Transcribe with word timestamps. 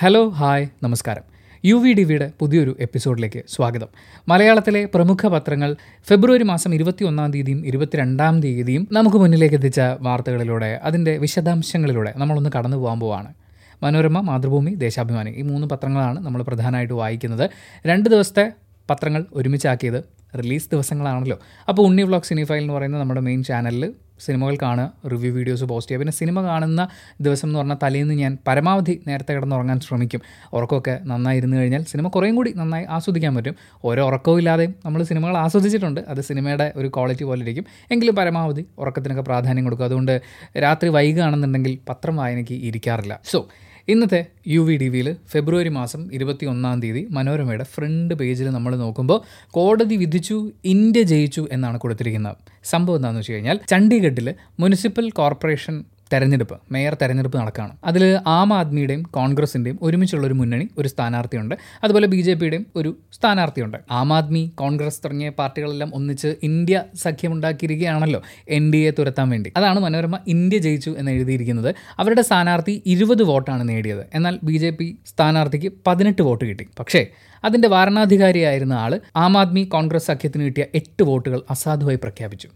Hello 0.00 0.28
hi 0.28 0.66
നമസ്കാരം. 0.82 1.22
U 1.64 1.74
V 1.74 1.92
D 1.92 2.04
വിയുടെ 2.04 2.32
പുതിയൊരു 2.38 2.76
എപ്പിസോഡിലേക്ക് 2.80 3.42
സ്വാഗതം. 3.48 3.88
മലയാളത്തിലെ 4.28 4.88
പ്രമുഖ 4.94 5.26
പത്രങ്ങൾ 5.26 5.76
ഫെബ്രുവരി 6.08 6.42
മാസം 6.42 6.74
ഇരുപത്തി 6.74 7.04
ഒന്നാം 7.04 7.30
തീയതിയും 7.30 7.66
ഇരുപത്തിരണ്ടാം 7.66 8.40
തീയതിയും 8.40 8.88
നമുക്ക് 8.92 9.16
മുന്നിലേക്ക് 9.16 9.54
എത്തിച്ച 9.54 9.80
വാർത്തകളിലൂടെ 9.80 10.80
അതിന്റെ 10.82 11.18
വിശദാംശങ്ങളിലൂടെ 11.18 12.12
നമ്മളൊന്ന് 12.16 12.50
കടന്നു 12.58 12.76
പോകാൻ 12.76 13.00
പോവാണ്. 13.00 13.34
മനോരമ 13.82 14.20
മാതൃഭൂമി 14.20 14.74
ദേശാഭിമാനി 14.74 15.30
ഈ 15.30 15.42
മൂന്ന് 15.42 15.66
പത്രങ്ങളാണ് 15.66 16.26
നമ്മൾ 16.26 16.42
പ്രധാനമായിട്ട് 16.42 16.94
വായിക്കുന്നത്. 16.94 17.50
രണ്ട് 17.86 18.08
ദിവസത്തെ 18.08 18.52
പത്രങ്ങൾ 18.90 19.26
ഒരുമിച്ചാക്കിയത് 19.32 20.17
റിലീസ് 20.34 20.68
ദിവസങ്ങളാണല്ലോ. 20.70 21.38
അപ്പോൾ 21.68 21.82
ഉണ്ണി 21.82 22.02
വ്ളോഗ് 22.02 22.22
സിനിഫൈൽ 22.22 22.62
എന്ന് 22.62 22.72
പറയുന്ന 22.72 22.98
നമ്മുടെ 22.98 23.20
മെയിൻ 23.20 23.42
ചാനലിൽ 23.42 23.94
സിനിമകൾ 24.20 24.58
കാണുക 24.62 24.92
റിവ്യൂ 25.12 25.32
വീഡിയോസ് 25.32 25.64
പോസ്റ്റ് 25.64 25.90
ചെയ്യുക. 25.90 26.00
പിന്നെ 26.00 26.12
സിനിമ 26.12 26.42
കാണുന്ന 26.42 26.88
ദിവസം 27.20 27.48
എന്ന് 27.48 27.58
പറഞ്ഞാൽ 27.58 27.76
തലേന്ന് 27.82 28.14
ഞാൻ 28.14 28.38
പരമാവധി 28.46 29.00
നേരത്തെ 29.06 29.32
കിടന്നുറങ്ങാൻ 29.32 29.80
ശ്രമിക്കും. 29.80 30.20
ഉറക്കമൊക്കെ 30.52 31.00
നന്നായി 31.04 31.38
ഇരുന്ന് 31.38 31.56
കഴിഞ്ഞാൽ 31.56 31.82
സിനിമ 31.82 32.08
കുറേയും 32.08 32.36
കൂടി 32.36 32.52
നന്നായി 32.56 32.86
ആസ്വദിക്കാൻ 32.88 33.34
പറ്റും. 33.34 33.54
ഓരോ 33.84 34.04
ഉറക്കവും 34.06 34.38
ഇല്ലാതെയും 34.38 34.74
നമ്മൾ 34.84 35.02
സിനിമകൾ 35.02 35.36
ആസ്വദിച്ചിട്ടുണ്ട്. 35.36 36.00
അത് 36.08 36.20
സിനിമയുടെ 36.20 36.72
ഒരു 36.76 36.88
ക്വാളിറ്റി 36.88 37.24
പോലെ 37.24 37.42
ഇരിക്കും. 37.42 37.64
എങ്കിലും 37.90 38.16
പരമാവധി 38.16 38.66
ഉറക്കത്തിനൊക്കെ 38.78 39.22
പ്രാധാന്യം 39.22 39.64
കൊടുക്കും. 39.64 39.84
അതുകൊണ്ട് 39.84 40.20
രാത്രി 40.56 40.88
വൈകുകയാണെന്നുണ്ടെങ്കിൽ 40.88 41.78
പത്രം 41.88 42.16
വായനയ്ക്ക് 42.16 42.52
ഇരിക്കാറില്ല. 42.52 43.20
സോ 43.24 43.48
ഇന്നത്തെ 43.88 44.18
യു 44.46 44.62
വി 44.62 44.74
ഡി 44.76 44.86
വിയിൽ 44.88 45.06
ഫെബ്രുവരി 45.32 45.70
മാസം 45.70 46.00
ഇരുപത്തി 46.12 46.46
ഒന്നാം 46.46 46.80
തീയതി 46.80 47.02
മനോരമയുടെ 47.10 47.64
ഫ്രണ്ട് 47.64 48.12
പേജിൽ 48.14 48.48
നമ്മൾ 48.48 48.72
നോക്കുമ്പോൾ 48.76 49.18
കോടതി 49.54 49.96
വിധിച്ചു 49.96 50.36
ഇന്ത്യ 50.64 51.02
ജയിച്ചു 51.02 51.42
എന്നാണ് 51.52 51.78
കൊടുത്തിരിക്കുന്നത് 51.78 52.36
സംഭവം 52.64 52.96
എന്താണെന്ന് 52.96 53.22
വെച്ച് 53.22 53.32
കഴിഞ്ഞാൽ 53.32 53.58
ചണ്ഡീഗഡിൽ 53.70 54.28
മുനിസിപ്പൽ 54.58 55.06
കോർപ്പറേഷൻ 55.10 55.76
തെരഞ്ഞെടുപ്പ് 56.12 56.56
മേയർ 56.72 56.94
തെരഞ്ഞെടുപ്പ് 57.02 57.38
നടക്കുകയാണ് 57.38 57.72
അതിൽ 57.84 58.18
ആം 58.26 58.52
ആദ്മിയുടെയും 58.54 59.02
കോൺഗ്രസിന്റെയും 59.02 59.78
ഒരുമിച്ചുള്ള 59.82 60.26
ഒരു 60.26 60.34
മുന്നണി 60.34 60.68
ഒരു 60.78 60.88
സ്ഥാനാർത്ഥിയുണ്ട്. 60.88 61.54
അതുപോലെ 61.84 62.06
ബി 62.06 62.20
ജെ 62.20 62.34
പിയുടെയും 62.34 62.66
ഒരു 62.76 62.96
സ്ഥാനാർത്ഥിയുണ്ട്. 63.12 63.78
ആം 63.90 64.12
ആദ്മി 64.12 64.52
കോൺഗ്രസ് 64.54 65.00
തുടങ്ങിയ 65.04 65.28
പാർട്ടികളെല്ലാം 65.28 65.90
ഒന്നിച്ച് 65.94 66.34
ഇന്ത്യ 66.42 66.82
സഖ്യമുണ്ടാക്കിയിരിക്കുകയാണല്ലോ 66.94 68.22
എൻ 68.48 68.72
ഡി 68.72 68.76
എ 68.76 68.90
തുരത്താൻ 68.98 69.30
വേണ്ടി. 69.30 69.52
അതാണ് 69.56 69.80
മനോരമ 69.80 70.18
ഇന്ത്യ 70.28 70.58
ജയിച്ചു 70.58 70.94
എന്ന് 70.98 71.10
എഴുതിയിരിക്കുന്നത്. 71.10 71.74
അവരുടെ 71.98 72.22
സ്ഥാനാർത്ഥി 72.22 72.82
ഇരുപത് 72.86 73.22
വോട്ടാണ് 73.22 73.68
നേടിയത്. 73.68 74.06
എന്നാൽ 74.14 74.38
ബി 74.44 74.56
ജെ 74.56 74.70
പി 74.70 74.98
സ്ഥാനാർത്ഥിക്ക് 75.06 75.72
പതിനെട്ട് 75.86 76.22
വോട്ട് 76.22 76.44
കിട്ടി. 76.44 76.66
പക്ഷേ 76.78 77.06
അതിന്റെ 77.44 77.68
വാരണാധികാരിയായിരുന്ന 77.68 78.72
ആൾ 78.72 79.00
ആം 79.16 79.38
ആദ്മി 79.38 79.62
കോൺഗ്രസ് 79.64 80.06
സഖ്യത്തിന് 80.06 80.44
കിട്ടിയ 80.44 80.64
എട്ട് 80.74 81.02
വോട്ടുകൾ 81.02 81.42
അസാധുവായി 81.50 81.98
പ്രഖ്യാപിച്ചു. 82.02 82.48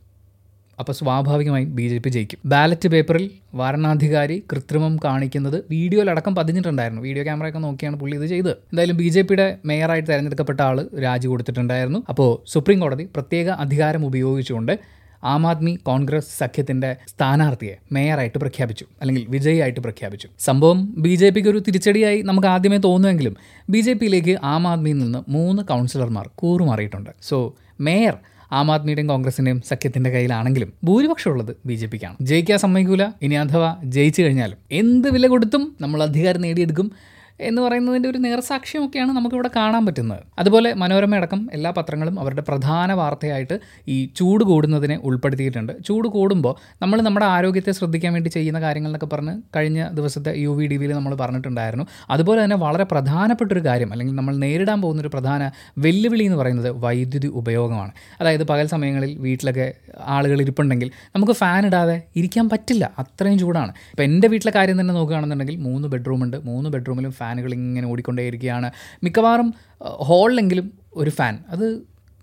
അപ്പോൾ 0.83 0.95
സ്വാഭാവികമായും 1.01 1.69
ബി 1.79 1.87
ജെ 1.91 1.99
പി 2.05 2.11
ജയിക്കും. 2.15 2.39
ബാലറ്റ് 2.53 2.89
പേപ്പറിൽ 2.93 3.25
വരണാധികാരി 3.61 4.37
കൃത്രിമം 4.53 4.95
കാണിക്കുന്നത് 5.05 5.59
വീഡിയോയിലടക്കം 5.75 6.33
പതിഞ്ഞിട്ടുണ്ടായിരുന്നു. 6.39 7.03
വീഡിയോ 7.09 7.25
ക്യാമറയൊക്കെ 7.29 7.61
നോക്കിയാണ് 7.67 7.97
പുള്ളി 8.01 8.17
ഇത് 8.21 8.27
ചെയ്തത്. 8.33 8.57
എന്തായാലും 8.73 8.97
ബി 9.03 9.09
ജെ 9.17 9.23
പിയുടെ 9.29 9.47
മേയറായിട്ട് 9.71 10.09
തിരഞ്ഞെടുക്കപ്പെട്ട 10.11 10.61
ആൾ 10.69 10.79
രാജി 11.05 11.27
കൊടുത്തിട്ടുണ്ടായിരുന്നു. 11.33 12.01
അപ്പോൾ 12.15 12.31
സുപ്രീം 12.55 12.81
കോടതി 12.85 13.07
പ്രത്യേക 13.19 13.49
അധികാരം 13.65 14.05
ഉപയോഗിച്ചുകൊണ്ട് 14.11 14.75
ആം 15.33 15.43
ആദ്മി 15.51 15.73
കോൺഗ്രസ് 15.89 16.31
സഖ്യത്തിന്റെ 16.39 16.89
സ്ഥാനാർത്ഥിയെ 17.11 17.75
മേയറായിട്ട് 17.97 18.39
പ്രഖ്യാപിച്ചു. 18.45 18.85
അല്ലെങ്കിൽ 19.01 19.25
വിജയിയായിട്ട് 19.35 19.81
പ്രഖ്യാപിച്ചു. 19.81 20.29
സംഭവം 20.47 20.79
ബി 21.05 21.15
ജെ 21.21 21.29
പിക്ക് 21.35 21.51
ഒരു 21.53 21.61
തിരിച്ചടിയായി 21.67 22.21
നമുക്ക് 22.31 22.49
ആദ്യമേ 22.55 22.79
തോന്നുമെങ്കിലും 22.89 23.37
ബി 23.75 23.81
ജെ 23.87 23.95
പിയിലേക്ക് 24.01 24.35
ആം 24.55 24.67
ആദ്മിയിൽ 24.73 24.99
നിന്ന് 25.05 25.21
മൂന്ന് 25.37 25.63
കൗൺസിലർമാർ 25.63 26.27
കൂറുമാറിയിട്ടുണ്ട്. 26.43 27.11
സോ 27.31 27.39
മേയർ 27.81 28.17
ആം 28.53 28.71
ആദ്മിയുടെയും 28.71 29.09
കോൺഗ്രസിന്റെയും 29.09 29.63
സഖ്യത്തിന്റെ 29.71 30.11
കയ്യിലാണെങ്കിലും 30.11 30.73
ഭൂരിപക്ഷം 30.85 31.31
ഉള്ളത് 31.31 31.57
ബി 31.67 31.75
ജെ 31.75 31.87
പിക്കാണ്. 31.87 32.17
ജയിക്കാൻ 32.21 32.59
സമ്മതിക്കൂല 32.59 33.05
ഇനി 33.23 33.35
അഥവാ 33.35 33.77
ജയിച്ചു 33.85 34.23
കഴിഞ്ഞാലും 34.23 34.59
എന്ത് 34.73 35.09
വില 35.09 35.27
കൊടുത്തും 35.27 35.77
നമ്മൾ 35.81 36.03
അധികാരം 36.03 36.41
നേടിയെടുക്കും. 36.41 36.93
എന്ന് 37.43 37.63
പറയുന്നതിന്റെ 37.63 38.09
ഒരു 38.09 38.19
നേർസാക്ഷ്യമൊക്കെയാണ് 38.19 39.13
നമുക്കിവിടെ 39.13 39.51
കാണാൻ 39.57 39.87
പറ്റുന്നത്. 39.87 40.21
അതുപോലെ 40.39 40.75
മനോരമയടക്കം 40.75 41.49
എല്ലാ 41.53 41.73
പത്രങ്ങളും 41.77 42.21
അവരുടെ 42.21 42.43
പ്രധാന 42.49 42.93
വാർത്തയായിട്ട് 42.93 43.61
ഈ 43.89 44.11
ചൂട് 44.17 44.45
കൂടുന്നതിനെ 44.45 44.97
ഉൾപ്പെടുത്തിയിട്ടുണ്ട്. 44.97 45.73
ചൂട് 45.87 46.09
കൂടുമ്പോൾ 46.09 46.55
നമ്മൾ 46.83 47.03
നമ്മുടെ 47.03 47.27
ആരോഗ്യത്തെ 47.27 47.73
ശ്രദ്ധിക്കാൻ 47.73 48.13
വേണ്ടി 48.13 48.29
ചെയ്യുന്ന 48.29 48.61
കാര്യങ്ങളെന്നൊക്കെ 48.61 49.07
പറഞ്ഞ് 49.07 49.43
കഴിഞ്ഞ 49.57 49.89
ദിവസത്തെ 49.93 50.39
യു 50.39 50.49
വി 50.49 50.67
ഡി 50.67 50.77
വിയിൽ 50.77 50.93
നമ്മൾ 50.93 51.15
പറഞ്ഞിട്ടുണ്ടായിരുന്നു. 51.15 51.87
അതുപോലെ 52.11 52.45
തന്നെ 52.45 52.57
വളരെ 52.57 52.85
പ്രധാനപ്പെട്ടൊരു 52.85 53.65
കാര്യം 53.65 53.93
അല്ലെങ്കിൽ 53.93 54.15
നമ്മൾ 54.15 54.37
നേരിടാൻ 54.37 54.83
പോകുന്ന 54.83 55.01
ഒരു 55.01 55.09
പ്രധാന 55.09 55.51
വെല്ലുവിളി 55.79 56.25
എന്ന് 56.25 56.37
പറയുന്നത് 56.37 56.71
വൈദ്യുതി 56.71 57.27
ഉപയോഗമാണ്. 57.27 57.93
അതായത് 58.21 58.45
പകൽ 58.45 58.67
സമയങ്ങളിൽ 58.67 59.19
വീട്ടിലൊക്കെ 59.19 59.73
ആളുകൾ 60.01 60.41
ഇരിപ്പുണ്ടെങ്കിൽ 60.41 60.91
നമുക്ക് 61.17 61.33
ഫാൻ 61.33 61.67
ഇടാതെ 61.67 62.03
ഇരിക്കാൻ 62.17 62.49
പറ്റില്ല. 62.49 62.93
അത്രയും 62.99 63.39
ചൂടാണ്. 63.39 63.69
ഇപ്പോൾ 63.69 64.03
എന്റെ 64.03 64.29
വീട്ടിലെ 64.29 64.53
കാര്യം 64.55 64.81
തന്നെ 64.81 64.95
നോക്കുകയാണെന്നുണ്ടെങ്കിൽ 64.95 65.57
മൂന്ന് 65.57 65.89
ബെഡ്റൂമുണ്ട്. 65.89 66.37
മൂന്ന് 66.45 66.71
ബെഡ്റൂമിലും 66.71 67.13
ഫാനുകൾ 67.33 67.53
ഇങ്ങനെ 67.53 67.89
ഓടിക്കൊണ്ടേയിരിക്കുകയാണ്. 67.89 68.71
മിക്കവാറും 69.05 69.55
ഹോളിലെങ്കിലും 69.83 70.71
ഒരു 70.95 71.11
ഫാൻ. 71.11 71.39
അത് 71.49 71.67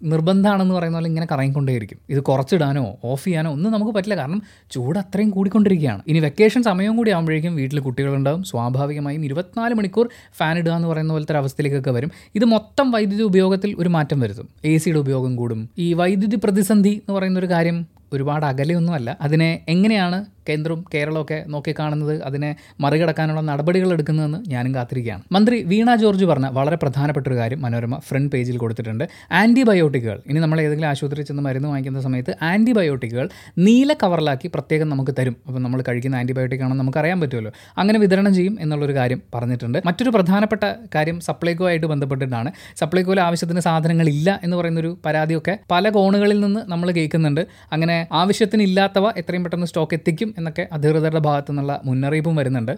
നിർബന്ധമാണെന്ന് 0.04 0.76
പറയുന്ന 0.76 0.98
പോലെ 0.98 1.08
ഇങ്ങനെ 1.08 1.28
കറങ്ങിക്കൊണ്ടേയിരിക്കും. 1.32 1.98
ഇത് 2.10 2.20
കുറച്ചിടാനോ 2.20 2.98
ഓഫ് 3.04 3.26
ചെയ്യാനോ 3.26 3.52
ഒന്നും 3.52 3.72
നമുക്ക് 3.74 3.92
പറ്റില്ല. 3.92 4.16
കാരണം 4.18 4.42
ചൂട് 4.72 5.00
അത്രയും 5.00 5.30
കൂടിക്കൊണ്ടിരിക്കുകയാണ്. 5.30 6.02
ഇനി 6.08 6.20
വെക്കേഷൻ 6.20 6.64
സമയവും 6.64 6.98
കൂടി 6.98 7.12
ആകുമ്പോഴേക്കും 7.12 7.56
വീട്ടിൽ 7.56 7.80
കുട്ടികളുണ്ടാവും. 7.80 8.44
സ്വാഭാവികമായും 8.44 9.26
ഇരുപത്തിനാല് 9.26 9.74
മണിക്കൂർ 9.74 10.10
ഫാൻ 10.38 10.58
ഇടുക 10.58 10.72
എന്ന് 10.72 10.88
പറയുന്ന 10.88 11.14
പോലത്തെ 11.14 11.32
ഒരു 11.32 11.38
അവസ്ഥയിലേക്കൊക്കെ 11.38 11.92
വരും. 11.92 12.12
ഇത് 12.36 12.46
മൊത്തം 12.46 12.92
വൈദ്യുതി 12.92 13.24
ഉപയോഗത്തിൽ 13.24 13.76
ഒരു 13.80 13.90
മാറ്റം 13.90 14.20
വരുത്തും. 14.20 14.50
എ 14.66 14.78
സിയുടെ 14.78 15.00
ഉപയോഗം 15.00 15.36
കൂടും. 15.36 15.70
ഈ 15.78 15.94
വൈദ്യുതി 15.94 16.36
പ്രതിസന്ധി 16.36 16.90
എന്ന് 16.90 17.14
പറയുന്ന 17.14 17.40
ഒരു 17.40 17.50
കാര്യം 17.50 17.99
ഒരുപാട് 18.14 18.46
അകലെയൊന്നുമല്ല. 18.46 19.18
അതിനെ 19.22 19.66
എങ്ങനെയാണ് 19.68 20.26
കേന്ദ്രവും 20.50 20.86
കേരളമൊക്കെ 20.94 21.46
നോക്കിക്കാണുന്നത്? 21.48 22.24
അതിനെ 22.24 22.56
മറികടക്കാനുള്ള 22.80 23.42
നടപടികൾ 23.42 23.94
എടുക്കുന്നതെന്ന് 23.94 24.50
ഞാനും 24.50 24.76
കാത്തിരിക്കുകയാണ്. 24.76 25.24
മന്ത്രി 25.32 25.64
വീണ 25.64 25.96
ജോർജ് 25.96 26.26
പറഞ്ഞ 26.26 26.48
വളരെ 26.48 26.76
പ്രധാനപ്പെട്ട 26.76 27.28
ഒരു 27.28 27.36
കാര്യം 27.36 27.62
മനോരമ 27.62 28.00
ഫ്രണ്ട് 28.00 28.32
പേജിൽ 28.32 28.58
കൊടുത്തിട്ടുണ്ട്. 28.58 29.10
ആന്റിബയോട്ടിക്കുകൾ 29.32 30.22
ഇനി 30.28 30.40
നമ്മൾ 30.40 30.62
ഏതെങ്കിലും 30.62 30.88
ആശുപത്രിയിൽ 30.88 31.26
ചെന്ന് 31.26 31.44
മരുന്ന് 31.44 31.70
വാങ്ങിക്കുന്ന 31.70 32.02
സമയത്ത് 32.02 32.36
ആന്റിബയോട്ടിക്കുകൾ 32.42 33.30
നീല 33.58 33.94
കവറിലാക്കി 33.94 34.52
പ്രത്യേകം 34.54 34.90
നമുക്ക് 34.90 35.12
തരും. 35.20 35.36
അപ്പോൾ 35.48 35.60
നമ്മൾ 35.60 35.84
കഴിക്കുന്ന 35.88 36.16
ആന്റിബയോട്ടിക് 36.16 36.62
ആണെന്ന് 36.62 36.80
നമുക്ക് 36.80 36.98
അറിയാൻ 36.98 37.22
പറ്റുമല്ലോ. 37.22 37.52
അങ്ങനെ 37.78 38.00
വിതരണം 38.00 38.34
ചെയ്യും 38.34 38.58
എന്നുള്ളൊരു 38.60 38.94
കാര്യം 38.94 39.22
പറഞ്ഞിട്ടുണ്ട്. 39.36 39.82
മറ്റൊരു 39.86 40.10
പ്രധാനപ്പെട്ട 40.10 40.74
കാര്യം 40.96 41.20
സപ്ലൈകോ 41.20 41.68
ആയിട്ട് 41.68 41.88
ബന്ധപ്പെട്ടിട്ടാണ്. 41.88 42.52
സപ്ലൈകോയിൽ 42.78 43.20
ആവശ്യത്തിന് 43.20 43.60
സാധനങ്ങൾ 43.60 44.08
ഇല്ല 44.08 44.40
എന്ന് 44.44 44.58
പറയുന്നൊരു 44.58 44.98
പരാതിയൊക്കെ 45.06 45.60
പല 45.72 45.90
കോണുകളിൽ 45.90 46.40
നിന്ന് 46.40 46.72
നമ്മൾ 46.72 46.92
കേൾക്കുന്നുണ്ട്. 46.92 47.48
അങ്ങനെ 47.72 47.99
ആവശ്യത്തിന് 48.12 48.64
ഇല്ലാത്തവ 48.64 49.10
എത്രയും 49.10 49.44
പെട്ടെന്ന് 49.44 49.68
സ്റ്റോക്ക് 49.68 49.96
എത്തിക്കും 49.96 50.36
എന്നൊക്കെ 50.38 50.68
അധികൃതരുടെ 50.72 51.20
ഭാഗത്തു 51.20 51.52
നിന്നുള്ള 51.52 51.82
മുന്നറിയിപ്പും 51.86 52.36
വരുന്നുണ്ട്. 52.36 52.78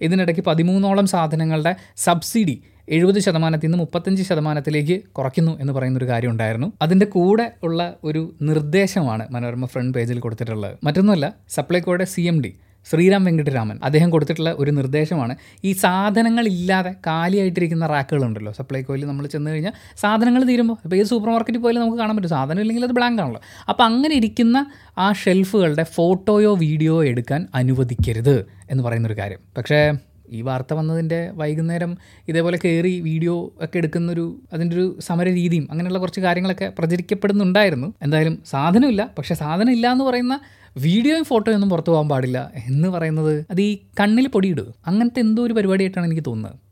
ഇതിനിടയ്ക്ക് 0.00 0.44
പതിമൂന്നോളം 0.44 1.06
സാധനങ്ങളുടെ 1.06 1.76
സബ്സിഡി 1.96 2.62
എഴുപത് 2.88 3.18
ശതമാനത്തിൽ 3.18 3.66
നിന്ന് 3.66 3.78
മുപ്പത്തഞ്ച് 3.78 4.22
ശതമാനത്തിലേക്ക് 4.22 5.02
കുറയ്ക്കുന്നു 5.02 5.60
എന്ന് 5.60 5.72
പറയുന്നൊരു 5.72 6.08
കാര്യം 6.08 6.30
ഉണ്ടായിരുന്നു 6.30 6.72
അതിന്റെ 6.82 7.06
കൂടെ 7.06 7.52
ഉള്ള 7.62 7.94
ഒരു 8.04 8.34
നിർദ്ദേശമാണ് 8.42 9.26
മനോരമ 9.30 9.66
ഫ്രണ്ട് 9.66 9.98
പേജിൽ 9.98 10.18
കൊടുത്തിട്ടുള്ളത്. 10.18 10.78
മറ്റൊന്നുമല്ല 10.84 11.34
സപ്ലൈകോയുടെ 11.48 12.04
C 12.04 12.20
M 12.20 12.44
D 12.44 12.56
Sriram 12.90 13.24
Venkataraman. 13.24 13.78
അദ്ദേഹം 13.84 14.10
കൊടുത്തിട്ടുള്ള 14.10 14.54
ഒരു 14.58 14.70
നിർദ്ദേശമാണ്. 14.70 15.36
ഈ 15.64 15.72
സാധനങ്ങളില്ലാതെ 15.72 16.94
കാലിയായിട്ടിരിക്കുന്ന 17.06 17.86
റാക്കുകളുണ്ടല്ലോ. 17.86 18.52
സപ്ലൈകോയിൽ 18.52 19.04
നമ്മൾ 19.04 19.26
ചെന്ന് 19.26 19.50
കഴിഞ്ഞാൽ 19.50 19.72
സാധനങ്ങൾ 19.96 20.44
തീരുമ്പോൾ 20.44 20.76
ഇപ്പോൾ 20.84 20.96
ഏത് 20.96 21.06
സൂപ്പർ 21.06 21.30
മാർക്കറ്റിൽ 21.30 21.60
പോയാലും 21.60 21.82
നമുക്ക് 21.82 21.98
കാണാൻ 21.98 22.16
പറ്റും. 22.16 22.30
സാധനം 22.30 22.60
ഇല്ലെങ്കിൽ 22.60 22.84
അത് 22.84 22.92
ബ്ലാങ്ക് 22.92 23.22
ആണല്ലോ. 23.22 23.40
അപ്പോൾ 23.68 23.82
അങ്ങനെ 23.82 24.14
ഇരിക്കുന്ന 24.14 24.66
ആ 24.98 25.12
ഷെൽഫുകളുടെ 25.12 25.82
ഫോട്ടോയോ 25.82 26.54
വീഡിയോയോ 26.54 27.04
എടുക്കാൻ 27.04 27.48
അനുവദിക്കരുത് 27.54 28.46
എന്ന് 28.70 28.84
പറയുന്നൊരു 28.84 29.18
കാര്യം. 29.18 29.38
പക്ഷേ 29.56 29.92
ഈ 30.32 30.42
വാർത്ത 30.42 30.74
വന്നതിന്റെ 30.74 31.30
വൈകുന്നേരം 31.34 31.96
ഇതേപോലെ 32.28 32.58
കയറി 32.64 33.00
വീഡിയോ 33.00 33.52
ഒക്കെ 33.62 33.78
എടുക്കുന്നൊരു 33.78 34.40
അതിന്റെ 34.52 34.76
ഒരു 34.76 34.96
സമര 35.00 35.26
രീതിയും 35.28 35.68
അങ്ങനെയുള്ള 35.70 35.98
കുറച്ച് 35.98 36.20
കാര്യങ്ങളൊക്കെ 36.20 36.72
പ്രചരിക്കപ്പെടുന്നുണ്ടായിരുന്നു. 36.78 37.94
എന്തായാലും 38.02 38.38
സാധനമില്ല. 38.46 39.10
പക്ഷേ 39.18 39.34
സാധനം 39.34 39.72
ഇല്ല 39.72 39.92
എന്ന് 39.92 40.04
പറയുന്ന 40.04 40.40
വീഡിയോയും 40.78 41.24
ഫോട്ടോയും 41.24 41.56
ഒന്നും 41.56 41.70
പുറത്തു 41.70 41.90
പോകാൻ 41.90 42.08
പാടില്ല 42.08 42.52
എന്ന് 42.66 42.88
പറയുന്നത് 42.88 43.44
അത് 43.50 43.60
ഈ 43.60 43.78
കണ്ണിൽ 44.00 44.28
പൊടിയിടുക 44.28 44.74
അങ്ങനത്തെ 44.86 45.20
എന്തോ 45.20 45.42
ഒരു 45.42 45.52
പരിപാടിയായിട്ടാണ് 45.52 46.06
എനിക്ക് 46.06 46.24
തോന്നുന്നത്. 46.26 46.63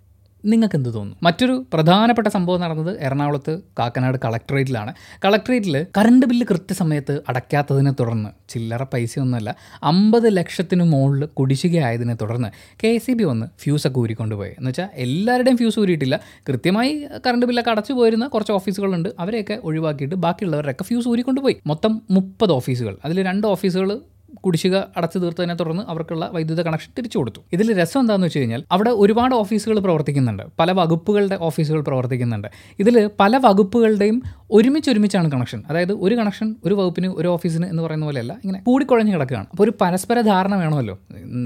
നിങ്ങൾക്ക് 0.44 0.76
എന്ത് 0.76 0.94
തോന്നുന്നു? 0.94 1.16
മറ്റൊരു 1.22 1.64
പ്രധാനപ്പെട്ട 1.72 2.28
സംഭവം 2.28 2.60
നടന്നത് 2.60 3.00
എറണാകുളത്ത് 3.00 3.60
കാക്കനാട് 3.78 4.18
കളക്ടറേറ്റിലാണ്. 4.24 4.94
കളക്ടറേറ്റിൽ 5.24 5.86
കറണ്ട് 5.98 6.26
ബില്ല് 6.26 6.46
കൃത്യസമയത്ത് 6.50 7.20
അടയ്ക്കാത്തതിനെ 7.28 7.92
തുടർന്ന് 8.00 8.30
ചില്ലറ 8.48 8.82
പൈസയൊന്നുമല്ല 8.82 9.54
അമ്പത് 9.82 10.36
ലക്ഷത്തിന് 10.36 10.82
മുകളിൽ 10.82 11.24
കുടിശ്ശികയായതിനെ 11.24 12.14
തുടർന്ന് 12.14 12.48
കെ 12.84 12.98
സി 12.98 13.12
ബി 13.12 13.24
വന്ന് 13.24 13.46
ഫ്യൂസൊക്കെ 13.58 13.98
ഊരിക്കൊണ്ടുപോയി. 13.98 14.50
എന്ന് 14.50 14.68
വെച്ചാൽ 14.68 14.88
എല്ലാവരുടെയും 14.94 15.56
ഫ്യൂസ് 15.56 15.80
ഊരിയിട്ടില്ല. 15.80 16.20
കൃത്യമായി 16.48 17.06
കറണ്ട് 17.26 17.46
ബില്ലൊക്കെ 17.46 17.70
അടച്ചു 17.70 17.92
പോയിരുന്ന 17.92 18.26
കുറച്ച് 18.26 18.52
ഓഫീസുകളുണ്ട്. 18.52 19.08
അവരെയൊക്കെ 19.18 19.60
ഒഴിവാക്കിയിട്ട് 19.64 20.14
ബാക്കിയുള്ളവരുടെയൊക്കെ 20.14 20.84
ഫ്യൂസ് 20.84 21.08
ഊരിക്കൊണ്ടുപോയി. 21.08 21.56
മൊത്തം 21.66 22.02
മുപ്പത് 22.10 22.52
ഓഫീസുകൾ. 22.52 22.96
അതിൽ 23.04 23.22
രണ്ട് 23.22 23.46
ഓഫീസുകൾ 23.46 24.00
കുടിശ്ശിക 24.36 24.76
അടച്ചു 24.76 25.18
തീർത്തതിനെ 25.18 25.54
തുടർന്ന് 25.54 25.82
അവർക്കുള്ള 25.82 26.30
വൈദ്യുത 26.32 26.60
കണക്ഷൻ 26.60 26.92
തിരിച്ചു 26.98 27.18
കൊടുത്തു. 27.18 27.40
ഇതിൽ 27.52 27.78
രസം 27.80 28.00
എന്താണെന്ന് 28.00 28.26
വെച്ച് 28.26 28.38
കഴിഞ്ഞാൽ 28.38 28.64
അവിടെ 28.72 28.90
ഒരുപാട് 28.90 29.34
ഓഫീസുകൾ 29.34 29.78
പ്രവർത്തിക്കുന്നുണ്ട്. 29.78 30.42
പല 30.58 30.72
വകുപ്പുകളുടെ 30.72 31.38
ഓഫീസുകൾ 31.40 31.80
പ്രവർത്തിക്കുന്നുണ്ട്. 31.80 32.48
ഇതിൽ 32.78 33.10
പല 33.20 33.36
വകുപ്പുകളുടെയും 33.36 34.22
ഒരുമിച്ച് 34.52 34.90
ഒരുമിച്ചാണ് 34.90 35.32
കണക്ഷൻ 35.32 35.62
അതായത് 35.70 35.92
ഒരു 35.92 36.14
കണക്ഷൻ 36.14 36.54
ഒരു 36.64 36.74
വകുപ്പിന് 36.74 37.06
ഒരു 37.06 37.28
ഓഫീസിന് 37.28 37.66
എന്ന് 37.66 37.82
പറയുന്ന 37.82 38.06
പോലെയല്ല 38.06 38.32
ഇങ്ങനെ 38.32 38.62
കൂടിക്കുഴഞ്ഞ് 38.66 39.12
കിടക്കുകയാണ്. 39.14 39.46
അപ്പോൾ 39.52 39.62
ഒരു 39.62 39.72
പരസ്പര 39.80 40.20
ധാരണ 40.20 40.54
വേണമല്ലോ. 40.54 40.98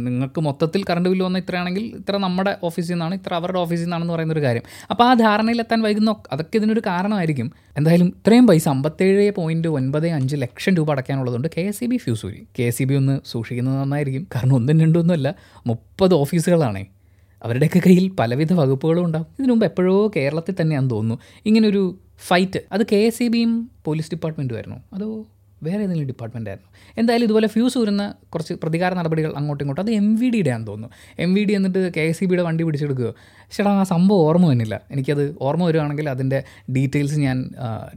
നിങ്ങൾക്ക് 0.06 0.40
മൊത്തത്തിൽ 0.40 0.84
കറണ്ട് 0.90 1.08
ബില്ല് 1.08 1.24
വന്ന 1.24 1.38
ഇത്രയാണെങ്കിൽ 1.38 1.84
ഇത്ര 2.00 2.16
നമ്മുടെ 2.16 2.56
ഓഫീസിൽ 2.62 2.92
നിന്നാണ് 2.92 3.14
ഇത്ര 3.14 3.34
അവരുടെ 3.34 3.58
ഓഫീസിൽ 3.58 3.84
നിന്നാണെന്ന് 3.84 4.12
പറയുന്ന 4.12 4.32
ഒരു 4.32 4.42
കാര്യം. 4.42 4.62
അപ്പോൾ 4.90 5.04
ആ 5.04 5.14
ധാരണയിലെത്താൻ 5.14 5.82
വൈകുന്ന 5.82 6.16
അതൊക്കെ 6.32 6.56
ഇതിനൊരു 6.56 6.82
കാരണമായിരിക്കും. 6.86 7.52
എന്തായാലും 7.76 8.06
ഇത്രയും 8.06 8.46
പൈസ 8.46 8.68
അമ്പത്തേഴ് 8.68 9.32
പോയിന്റ് 9.36 9.68
ഒൻപത് 9.68 10.08
അഞ്ച് 10.08 10.36
ലക്ഷം 10.36 10.74
രൂപ 10.74 10.90
അടയ്ക്കാനുള്ളതുകൊണ്ട് 10.90 11.48
കെ 11.56 11.60
എസ് 11.60 11.80
സി 11.80 11.86
ബി 11.86 11.96
ഫ്യൂസൂരി 11.96 12.46
കെ 12.58 12.62
എസ് 12.62 12.78
സി 12.78 12.84
ബി 12.84 12.94
ഒന്ന് 12.94 13.20
സൂക്ഷിക്കുന്നത് 13.26 13.82
നന്നായിരിക്കും. 13.82 14.26
കാരണം 14.34 14.54
ഒന്നും 14.54 14.80
രണ്ടൊന്നുമല്ല 14.80 15.34
മുപ്പത് 15.66 16.14
ഓഫീസുകളാണേ 16.14 16.86
അവരുടെയൊക്കെ 17.44 17.80
കയ്യിൽ 17.86 18.10
പലവിധ 18.18 18.52
വകുപ്പുകളും 18.52 19.04
ഉണ്ടാകും 19.04 19.26
ഇതിനു 19.38 19.52
മുമ്പ് 19.52 19.66
എപ്പോഴോ 19.66 20.12
കേരളത്തിൽ 20.16 20.54
തന്നെയാണെന്ന് 20.60 20.94
തോന്നുന്നു. 20.94 21.22
ഇങ്ങനൊരു 21.46 21.98
ഫൈറ്റ്. 22.20 22.60
അത് 22.72 22.82
കെ 22.92 22.96
എസ് 22.96 23.22
ഇ 23.22 23.28
ബിയും 23.28 23.70
പോലീസ് 23.84 24.10
ഡിപ്പാർട്ട്മെന്റും 24.10 24.54
ആയിരുന്നു 24.54 24.76
അതോ 24.92 25.26
വേറെ 25.62 25.82
ഏതെങ്കിലും 25.82 26.06
ഡിപ്പാർട്ട്മെന്റ് 26.06 26.50
ആയിരുന്നു 26.50 26.70
എന്തായാലും 26.98 27.24
ഇതുപോലെ 27.24 27.46
ഫ്യൂസ് 27.46 27.78
വരുന്ന 27.78 28.14
കുറച്ച് 28.28 28.54
പ്രതികാര 28.54 28.94
നടപടികൾ 28.94 29.32
അങ്ങോട്ടും 29.36 29.64
ഇങ്ങോട്ടും. 29.64 29.82
അത് 29.82 29.90
എം 29.90 30.16
വി 30.16 30.30
ഡിയുടെ 30.30 30.50
ആണെന്ന് 30.50 30.66
തോന്നുന്നു. 30.66 30.94
എം 31.18 31.34
വി 31.34 31.44
ഡി 31.44 31.52
എന്നിട്ട് 31.52 31.92
കെ 31.96 32.00
എസ് 32.00 32.24
ഇ 32.24 32.26
ബിയുടെ 32.26 32.42
വണ്ടി 32.42 32.64
പിടിച്ചെടുക്കുകയോ 32.64 33.12
ചേട്ടാ 33.54 33.70
ആ 33.70 33.82
സംഭവം 33.82 34.20
ഓർമ്മ 34.20 34.46
വന്നില്ല. 34.46 34.80
എനിക്കത് 34.90 35.36
ഓർമ്മ 35.40 35.64
വരുവാണെങ്കിൽ 35.64 36.06
അതിന്റെ 36.10 36.38
ഡീറ്റെയിൽസ് 36.76 37.18
ഞാൻ 37.18 37.36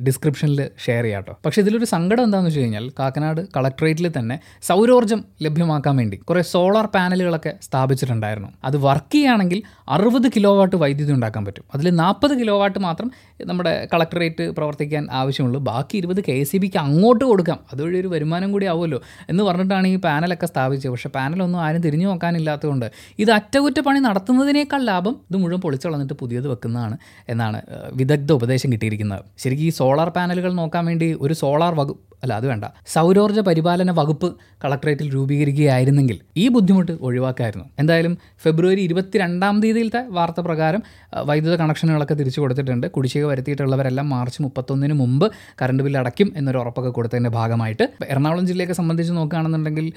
ഡിസ്ക്രിപ്ഷനിൽ 0.07 0.69
ഷെയർ 0.85 1.03
ചെയ്യാം 1.03 1.23
കേട്ടോ. 1.23 1.37
പക്ഷേ 1.45 1.61
ഇതിലൊരു 1.61 1.85
സങ്കടം 1.85 2.23
എന്താണെന്ന് 2.23 2.49
വെച്ച് 2.49 2.59
കഴിഞ്ഞാൽ 2.59 2.85
കാക്കനാട് 2.99 3.41
കളക്ട്രേറ്റിൽ 3.57 4.07
തന്നെ 4.19 4.39
സൗരോർജം 4.69 5.25
ലഭ്യമാക്കാൻ 5.41 5.95
വേണ്ടി 5.97 6.17
കുറേ 6.17 6.41
സോളാർ 6.41 6.85
പാനലുകളൊക്കെ 6.85 7.53
സ്ഥാപിച്ചിട്ടുണ്ടായിരുന്നു. 7.61 8.49
അത് 8.63 8.77
വർക്ക് 8.77 9.13
ചെയ്യുകയാണെങ്കിൽ 9.13 9.63
അറുപത് 9.89 10.27
കിലോ 10.35 10.57
വാട്ട് 10.57 10.75
വൈദ്യുതി 10.75 11.11
ഉണ്ടാക്കാൻ 11.11 11.45
പറ്റും. 11.45 11.63
അതിൽ 11.75 11.89
നാൽപ്പത് 11.89 12.33
കിലോ 12.39 12.59
വാട്ട് 12.59 12.79
മാത്രം 12.79 13.11
നമ്മുടെ 13.45 13.87
കളക്ടറേറ്റ് 13.93 14.43
പ്രവർത്തിക്കാൻ 14.57 15.07
ആവശ്യമുള്ളൂ. 15.11 15.59
ബാക്കി 15.59 15.97
ഇരുപത് 15.97 16.21
കെ 16.27 16.43
സി 16.43 16.57
ബിക്ക് 16.57 16.77
അങ്ങോട്ട് 16.77 17.23
കൊടുക്കാം. 17.23 17.59
അതുവഴി 17.73 17.97
ഒരു 17.99 18.07
വരുമാനം 18.07 18.51
കൂടി 18.51 18.65
ആവുമല്ലോ 18.65 19.01
എന്ന് 19.29 19.43
പറഞ്ഞിട്ടാണ് 19.43 19.87
ഈ 19.87 19.95
പാനലൊക്കെ 19.95 20.45
സ്ഥാപിച്ചത്. 20.45 20.91
പക്ഷേ 20.91 21.09
പാനലൊന്നും 21.15 21.59
ആരും 21.61 21.81
തിരിഞ്ഞു 21.81 22.07
നോക്കാനില്ലാത്തതുകൊണ്ട് 22.07 22.87
ഇത് 23.19 23.31
അറ്റകുറ്റപ്പണി 23.31 23.99
നടത്തുന്നതിനേക്കാൾ 23.99 24.81
ലാഭം 24.91 25.15
ഇത് 25.29 25.38
മുഴുവൻ 25.43 25.61
പൊളിച്ചളന്നിട്ട് 25.65 26.15
പുതിയത് 26.21 26.47
വെക്കുന്നതാണ് 26.53 26.97
എന്നാണ് 27.33 27.61
വിദഗ്ധ 28.01 28.31
ഉപദേശം 28.39 28.69
കിട്ടിയിരിക്കുന്നത്. 28.73 29.23
ശരിക്കും 29.43 29.67
ഈ 29.69 29.73
സോളാർ 29.79 30.11
പാനലുകൾ 30.17 30.53
നോക്കാൻ 30.61 30.85
വേണ്ടി 30.91 31.09
ഒരു 31.25 31.35
സോളാർ 31.41 31.73
വകുപ്പ് 31.81 32.03
അല്ല 32.23 32.33
അത് 32.39 32.45
വേണ്ട. 32.51 32.65
സൗരോർജ 32.93 33.39
പരിപാലന 33.47 33.91
വകുപ്പ് 33.99 34.29
കളക്ടറേറ്റിൽ 34.63 35.07
രൂപീകരിക്കുകയായിരുന്നെങ്കിൽ 35.13 36.17
ഈ 36.43 36.45
ബുദ്ധിമുട്ട് 36.55 36.93
ഒഴിവാക്കായിരുന്നു. 37.07 37.65
എന്തായാലും 37.81 38.13
ഫെബ്രുവരി 38.43 38.81
ഇരുപത്തിരണ്ടാം 38.87 39.55
തീയതിയിലത്തെ 39.63 40.01
വാർത്ത 40.17 40.39
പ്രകാരം 40.47 40.81
വൈദ്യുത 41.29 41.55
കണക്ഷനുകളൊക്കെ 41.61 42.17
തിരിച്ചു 42.21 42.41
കൊടുത്തിട്ടുണ്ട്. 42.41 42.87
കുടിശ്ശിക 42.95 43.25
വരുത്തിയിട്ടുള്ളവരെല്ലാം 43.31 44.09
മാർച്ച് 44.15 44.41
മുപ്പത്തൊന്നിന് 44.45 44.97
മുമ്പ് 45.03 45.27
കറണ്ട് 45.61 45.83
ബില്ല് 45.87 45.99
അടയ്ക്കും 46.03 46.31
എന്നൊരു 46.41 46.59
ഉറപ്പൊക്കെ 46.63 46.93
കൊടുത്തതിന്റെ 46.97 47.33
ഭാഗമായിട്ട്. 47.39 47.87
എറണാകുളം 48.11 48.47
ജില്ലയൊക്കെ 48.51 48.77
സംബന്ധിച്ച് 48.81 49.15
നോക്കുകയാണെന്നുണ്ടെങ്കിൽ 49.19 49.87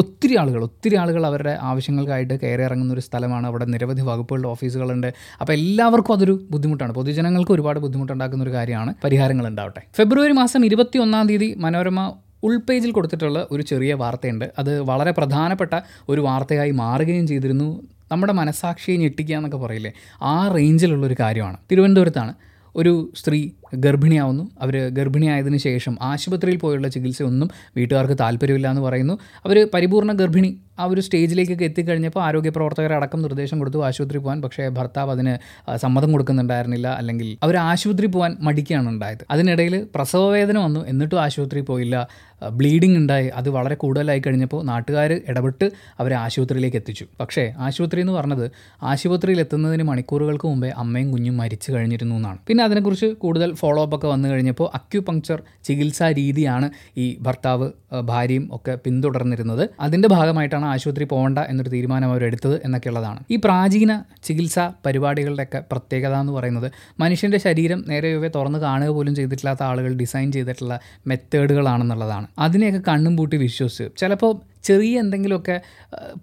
ഒത്തിരി 0.00 0.36
ആളുകൾ 0.36 0.62
ഒത്തിരി 0.62 0.96
ആളുകൾ 0.96 1.26
അവരുടെ 1.26 1.58
ആവശ്യങ്ങൾക്കായിട്ട് 1.60 2.34
കയറി 2.40 2.62
ഇറങ്ങുന്ന 2.62 2.94
ഒരു 2.94 3.00
സ്ഥലമാണ്. 3.00 3.46
അവിടെ 3.46 3.64
നിരവധി 3.64 4.02
വകുപ്പുകളുടെ 4.02 4.48
ഓഫീസുകളുണ്ട്. 4.48 5.14
അപ്പോൾ 5.40 5.52
എല്ലാവർക്കും 5.52 6.14
അതൊരു 6.14 6.34
ബുദ്ധിമുട്ടാണ്. 6.50 6.92
പൊതുജനങ്ങൾക്ക് 6.92 7.52
ഒരുപാട് 7.52 7.78
ബുദ്ധിമുട്ടുണ്ടാക്കുന്ന 7.78 8.44
ഒരു 8.44 8.52
കാര്യമാണ് 8.52 8.94
പരിഹാരങ്ങൾ 9.04 9.46
ഉണ്ടാവട്ടെ. 9.46 9.82
ഫെബ്രുവരി 9.96 10.32
മാസം 10.32 10.64
ഇരുപത്തി 10.64 10.98
ഒന്നാം 10.98 11.26
തീയതി 11.26 11.54
മനോരമ 11.58 12.12
ഉൾപേജിൽ 12.42 12.90
കൊടുത്തിട്ടുള്ള 12.90 13.46
ഒരു 13.50 13.62
ചെറിയ 13.62 13.92
വാർത്തയുണ്ട്. 13.94 14.46
അത് 14.58 14.80
വളരെ 14.80 15.10
പ്രധാനപ്പെട്ട 15.10 15.80
ഒരു 16.08 16.20
വാർത്തയായി 16.20 16.70
മാറുകയും 16.70 17.26
ചെയ്തിരുന്നു. 17.26 17.82
നമ്മുടെ 18.12 18.32
മനസാക്ഷിയെ 18.32 18.96
ഞെട്ടിക്കുക 18.96 19.36
എന്നൊക്കെ 19.36 19.58
പറയില്ലേ? 19.58 19.92
ആ 20.22 20.48
റേഞ്ചിലുള്ള 20.48 21.06
ഒരു 21.06 21.16
കാര്യമാണ്. 21.20 21.56
തിരുവനന്തപുരത്താണ് 21.70 22.34
ഒരു 22.76 23.12
സ്ത്രീ 23.16 23.50
ഗർഭിണിയാവുന്നു. 23.76 24.50
അവർ 24.60 24.88
ഗർഭിണിയായതിനു 24.88 25.56
ശേഷം 25.56 25.98
ആശുപത്രിയിൽ 26.02 26.56
പോയുള്ള 26.56 26.88
ചികിത്സയൊന്നും 26.88 27.50
വീട്ടുകാർക്ക് 27.76 28.16
താല്പര്യമില്ല 28.20 28.68
എന്ന് 28.68 28.82
പറയുന്നു. 28.82 29.18
അവർ 29.44 29.68
പരിപൂർണ 29.74 30.12
ഗർഭിണി 30.12 30.60
ആ 30.78 30.84
ഒരു 30.84 31.00
സ്റ്റേജിലേക്കൊക്കെ 31.00 31.64
എത്തിക്കഴിഞ്ഞപ്പോൾ 31.64 32.20
ആരോഗ്യ 32.20 32.50
പ്രവർത്തകരടക്കം 32.50 33.22
നിർദ്ദേശം 33.22 33.58
കൊടുത്തു 33.58 33.84
ആശുപത്രി 33.84 34.18
പോകാൻ. 34.18 34.42
പക്ഷേ 34.42 34.68
ഭർത്താവ് 34.68 35.10
അതിന് 35.10 35.36
സമ്മതം 35.76 36.12
കൊടുക്കുന്നുണ്ടായിരുന്നില്ല. 36.12 36.88
അല്ലെങ്കിൽ 36.88 37.36
അവർ 37.42 37.56
ആശുപത്രി 37.56 38.06
പോകാൻ 38.06 38.36
മടിക്കുകയാണ് 38.40 38.88
ഉണ്ടായത്. 38.88 39.24
അതിനിടയിൽ 39.30 39.86
പ്രസവവേദന 39.94 40.58
വന്നു. 40.58 40.86
എന്നിട്ടും 40.86 41.22
ആശുപത്രി 41.22 41.60
പോയില്ല. 41.60 42.08
ബ്ലീഡിംഗ് 42.52 42.96
ഉണ്ടായി. 42.98 43.26
അത് 43.26 43.48
വളരെ 43.48 43.74
കൂടുതലായി 43.74 44.22
കഴിഞ്ഞപ്പോൾ 44.26 44.64
നാട്ടുകാർ 44.64 45.20
ഇടപെട്ട് 45.28 45.70
അവരെ 46.00 46.14
ആശുപത്രിയിലേക്ക് 46.14 46.76
എത്തിച്ചു. 46.76 47.06
പക്ഷേ 47.20 47.54
ആശുപത്രി 47.58 48.00
എന്ന് 48.00 48.12
പറഞ്ഞത് 48.12 48.50
ആശുപത്രിയിൽ 48.82 49.40
എത്തുന്നതിന് 49.40 49.82
മണിക്കൂറുകൾക്ക് 49.82 50.46
മുമ്പേ 50.46 50.68
അമ്മയും 50.76 51.12
കുഞ്ഞും 51.12 51.36
മരിച്ചു 51.36 51.72
കഴിഞ്ഞിരുന്നു 51.72 52.14
എന്നാണ്. 52.14 52.38
പിന്നെ 52.46 52.64
അതിനെക്കുറിച്ച് 52.64 53.06
കൂടുതൽ 53.06 53.52
ഫോളോ 53.64 53.82
അപ്പ് 53.82 53.96
ഒക്കെ 53.96 54.08
വന്നു 54.08 54.28
കഴിഞ്ഞപ്പോൾ 54.28 54.70
അക്യുപങ്ക്ചർ 54.74 55.42
ചികിത്സാ 55.64 56.12
രീതിയാണ് 56.12 56.70
ഈ 56.96 57.18
ഭർത്താവ് 57.20 57.66
ഭാര്യയും 58.00 58.48
ഒക്കെ 58.52 58.78
പിന്തുടർന്നിരുന്നത്. 58.84 59.64
അതിന്റെ 59.80 60.08
ഭാഗമായിട്ടാണ് 60.08 60.64
ആശുപത്രി 60.64 61.04
പോകേണ്ട 61.04 61.38
എന്നൊരു 61.38 61.70
തീരുമാനം 61.70 62.08
അവരെടുത്തത് 62.10 62.56
എന്നൊക്കെയുള്ളതാണ്. 62.64 63.20
ഈ 63.30 63.36
പ്രാചീന 63.44 64.02
ചികിത്സാ 64.24 64.72
പരിപാടികളുടെയൊക്കെ 64.86 65.62
പ്രത്യേകത 65.72 66.14
എന്ന് 66.14 66.32
പറയുന്നത് 66.32 66.72
മനുഷ്യന്റെ 67.00 67.38
ശരീരം 67.38 67.84
നേരെ 67.88 68.12
ചൊവ്വേ 68.12 68.30
തുറന്ന് 68.34 68.58
കാണുക 68.58 68.88
പോലും 68.88 69.14
ചെയ്തിട്ടില്ലാത്ത 69.14 69.62
ആളുകൾ 69.62 69.92
ഡിസൈൻ 69.94 70.32
ചെയ്തിട്ടുള്ള 70.32 70.80
മെത്തേഡുകളാണെന്നുള്ളതാണ്. 71.06 72.26
അതിനെയൊക്കെ 72.38 72.82
കണ്ണും 72.88 73.16
പൂട്ടി 73.16 73.36
വിശ്വസിച്ച്. 73.36 73.96
ചിലപ്പോൾ 73.96 74.53
ചെറിയ 74.64 74.98
എന്തെങ്കിലുമൊക്കെ 74.98 75.60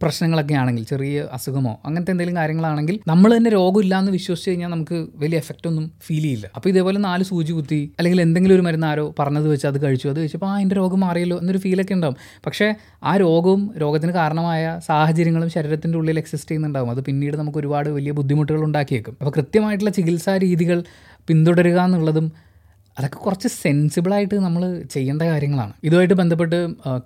പ്രശ്നങ്ങളൊക്കെ 0.02 0.54
ആണെങ്കിൽ 0.54 0.84
ചെറിയ 0.84 1.28
അസുഖമോ 1.32 1.82
അങ്ങനത്തെ 1.86 2.12
എന്തെങ്കിലും 2.12 2.38
കാര്യങ്ങളാണെങ്കിൽ 2.42 3.00
നമ്മൾ 3.08 3.38
തന്നെ 3.38 3.52
രോഗമില്ല 3.52 4.00
എന്ന് 4.00 4.12
വിശ്വസിച്ച് 4.12 4.50
കഴിഞ്ഞാൽ 4.50 4.68
നമുക്ക് 4.68 5.08
വലിയ 5.16 5.38
എഫക്റ്റ് 5.38 5.68
ഒന്നും 5.68 5.92
ഫീൽ 6.06 6.22
ചെയ്യില്ല. 6.22 6.50
അപ്പോൾ 6.56 6.70
ഇതേപോലെ 6.70 7.00
നാല് 7.00 7.24
സൂചി 7.24 7.52
കുത്തി 7.52 7.92
അല്ലെങ്കിൽ 8.00 8.22
എന്തെങ്കിലും 8.22 8.56
ഒരു 8.56 8.62
മരുന്ന് 8.62 8.88
ആരോ 8.88 9.16
പറഞ്ഞത് 9.20 9.48
വെച്ച് 9.48 9.68
അത് 9.68 9.84
കഴിച്ചു. 9.84 10.08
അത് 10.08 10.20
കഴിച്ചപ്പോൾ 10.20 10.46
ആ 10.46 10.60
എന്റെ 10.60 10.76
രോഗം 10.76 11.00
മാറിയല്ലോ 11.00 11.40
എന്നൊരു 11.40 11.58
ഫീലൊക്കെ 11.58 11.94
ഉണ്ടാവും. 11.94 12.18
പക്ഷേ 12.46 12.76
ആ 13.04 13.18
രോഗവും 13.18 13.74
രോഗത്തിന് 13.78 14.12
കാരണമായ 14.12 14.80
സാഹചര്യങ്ങളും 14.88 15.50
ശരീരത്തിന്റെ 15.50 15.98
ഉള്ളിൽ 15.98 16.20
എക്സിസ്റ്റ് 16.20 16.52
ചെയ്യുന്നുണ്ടാവും. 16.52 16.92
അത് 16.92 17.02
പിന്നീട് 17.02 17.38
നമുക്ക് 17.38 17.58
ഒരുപാട് 17.58 17.90
വലിയ 17.90 18.12
ബുദ്ധിമുട്ടുകൾ 18.12 18.64
ഉണ്ടാക്കിയേക്കും. 18.64 19.18
അപ്പോൾ 19.22 19.32
കൃത്യമായിട്ടുള്ള 19.32 19.92
ചികിത്സാ 19.92 20.38
രീതികൾ 20.38 20.84
പിന്തുടരുക 21.28 21.80
എന്നുള്ളതും 21.80 22.51
അതൊക്കെ 22.98 23.18
കുറച്ച് 23.18 23.48
സെൻസിബിളായിട്ട് 23.48 24.36
നമ്മൾ 24.36 24.84
ചെയ്യേണ്ട 24.94 25.22
കാര്യങ്ങളാണ്. 25.22 25.74
ഇതുമായിട്ട് 25.84 26.14
ബന്ധപ്പെട്ട് 26.14 26.58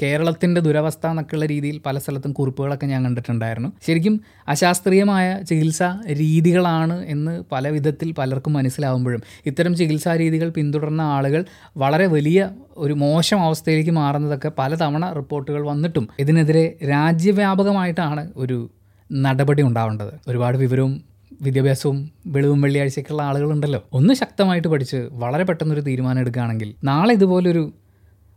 കേരളത്തിന്റെ 0.01 0.61
ദുരവസ്ഥ 0.61 1.07
എന്നൊക്കെയുള്ള 1.07 1.45
രീതിയിൽ 1.45 1.81
പല 1.85 1.97
സ്ഥലത്തും 1.97 2.31
കുറിപ്പുകളൊക്കെ 2.33 2.85
ഞാൻ 2.85 3.03
കണ്ടിട്ടുണ്ടായിരുന്നു. 3.03 3.69
ശരിക്കും 3.87 4.21
അശാസ്ത്രീയമായ 4.47 5.41
ചികിത്സാ 5.49 6.01
രീതികളാണ് 6.11 7.05
എന്ന് 7.05 7.43
പല 7.51 7.67
വിധത്തിൽ 7.69 8.11
പലർക്കും 8.17 8.53
മനസ്സിലാവുമ്പോഴും 8.53 9.21
ഇത്തരം 9.45 9.75
ചികിത്സാ 9.75 10.15
രീതികൾ 10.15 10.49
പിന്തുടർന്ന 10.49 11.01
ആളുകൾ 11.01 11.45
വളരെ 11.77 12.07
വലിയ 12.07 12.49
ഒരു 12.77 12.93
മോശം 12.93 13.41
അവസ്ഥയിലേക്ക് 13.41 13.91
മാറുന്നതൊക്കെ 13.91 14.51
പലതവണ 14.59 15.13
റിപ്പോർട്ടുകൾ 15.13 15.65
വന്നിട്ടും 15.65 16.07
ഇതിനെതിരെ 16.19 16.77
രാജ്യവ്യാപകമായിട്ടാണ് 16.89 18.31
ഒരു 18.35 18.69
നടപടി 19.11 19.61
ഉണ്ടാവേണ്ടത്. 19.61 20.13
ഒരുപാട് 20.27 20.57
വിവരവും 20.57 21.14
വിദ്യാഭ്യാസവും 21.41 22.11
വെളിവും 22.27 22.61
വെള്ളിയാഴ്ചയൊക്കെയുള്ള 22.61 23.23
ആളുകളുണ്ടല്ലോ. 23.23 23.83
ഒന്ന് 23.94 24.13
ശക്തമായിട്ട് 24.13 24.68
പഠിച്ച് 24.68 25.09
വളരെ 25.11 25.44
പെട്ടെന്നൊരു 25.44 25.81
തീരുമാനം 25.81 26.19
എടുക്കുകയാണെങ്കിൽ 26.19 26.75
നാളെ 26.83 27.13
ഇതുപോലൊരു 27.13 27.73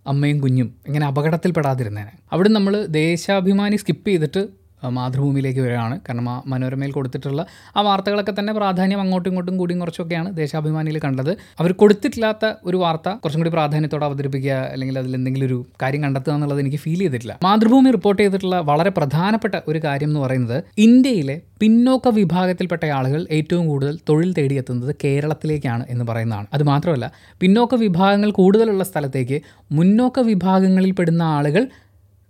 അമ്മയും 0.06 0.40
കുഞ്ഞും 0.40 0.74
ഇങ്ങനെ 0.86 1.06
അപകടത്തിൽപ്പെടാതിരുന്നേനെ. 1.06 2.12
അവിടെ 2.32 2.48
നമ്മൾ 2.48 2.86
ദേശാഭിമാനി 2.86 3.76
സ്കിപ്പ് 3.76 4.08
ചെയ്തിട്ട് 4.08 4.48
മാതൃഭൂമിയിലേക്ക് 4.84 5.60
വരികയാണ്. 5.60 6.00
കാരണം 6.08 6.30
ആ 6.30 6.42
മനോരമയിൽ 6.46 6.92
കൊടുത്തിട്ടുള്ള 6.92 7.46
ആ 7.76 7.80
വാർത്തകളൊക്കെ 7.80 8.34
തന്നെ 8.38 8.52
പ്രാധാന്യം 8.52 9.00
അങ്ങോട്ടും 9.00 9.30
ഇങ്ങോട്ടും 9.30 9.58
കൂടിയും 9.58 9.80
കുറച്ചൊക്കെയാണ് 9.80 10.36
ദേശാഭിമാനിയിൽ 10.36 10.98
കണ്ടത്. 10.98 11.36
അവർ 11.60 11.72
കൊടുത്തിട്ടില്ലാത്ത 11.72 12.52
ഒരു 12.64 12.76
വാർത്ത 12.76 13.08
കുറച്ചും 13.08 13.40
കൂടി 13.40 13.50
പ്രാധാന്യത്തോടെ 13.50 14.04
അവതരിപ്പിക്കുക 14.04 14.52
അല്ലെങ്കിൽ 14.52 14.98
അതിൽ 14.98 15.14
എന്തെങ്കിലും 15.14 15.46
ഒരു 15.46 15.66
കാര്യം 15.82 16.02
കണ്ടെത്തുക 16.02 16.32
എന്നുള്ളത് 16.32 16.60
എനിക്ക് 16.60 16.76
ഫീൽ 16.76 16.98
ചെയ്തിട്ടില്ല. 16.98 17.38
മാതൃഭൂമി 17.42 17.90
റിപ്പോർട്ട് 17.90 18.22
ചെയ്തിട്ടുള്ള 18.22 18.60
വളരെ 18.60 18.90
പ്രധാനപ്പെട്ട 18.90 19.54
ഒരു 19.68 19.80
കാര്യം 19.84 20.08
എന്ന് 20.08 20.20
പറയുന്നത് 20.20 20.64
ഇന്ത്യയിലെ 20.78 21.40
പിന്നോക്ക 21.60 22.08
വിഭാഗത്തിൽപ്പെട്ട 22.08 22.84
ആളുകൾ 22.84 23.26
ഏറ്റവും 23.30 23.68
കൂടുതൽ 23.68 23.98
തൊഴിൽ 24.08 24.32
തേടിയെത്തുന്നത് 24.32 24.94
കേരളത്തിലേക്കാണ് 25.04 25.84
എന്ന് 25.88 26.04
പറയുന്നതാണ്. 26.04 26.46
അത് 26.54 26.62
മാത്രമല്ല 26.62 27.12
പിന്നോക്ക 27.40 27.74
വിഭാഗങ്ങൾ 27.74 28.30
കൂടുതലുള്ള 28.30 28.84
സ്ഥലത്തേക്ക് 28.84 29.40
മുന്നോക്ക 29.72 30.20
വിഭാഗങ്ങളിൽ 30.20 30.90
പെടുന്ന 30.90 31.22
ആളുകൾ 31.22 31.68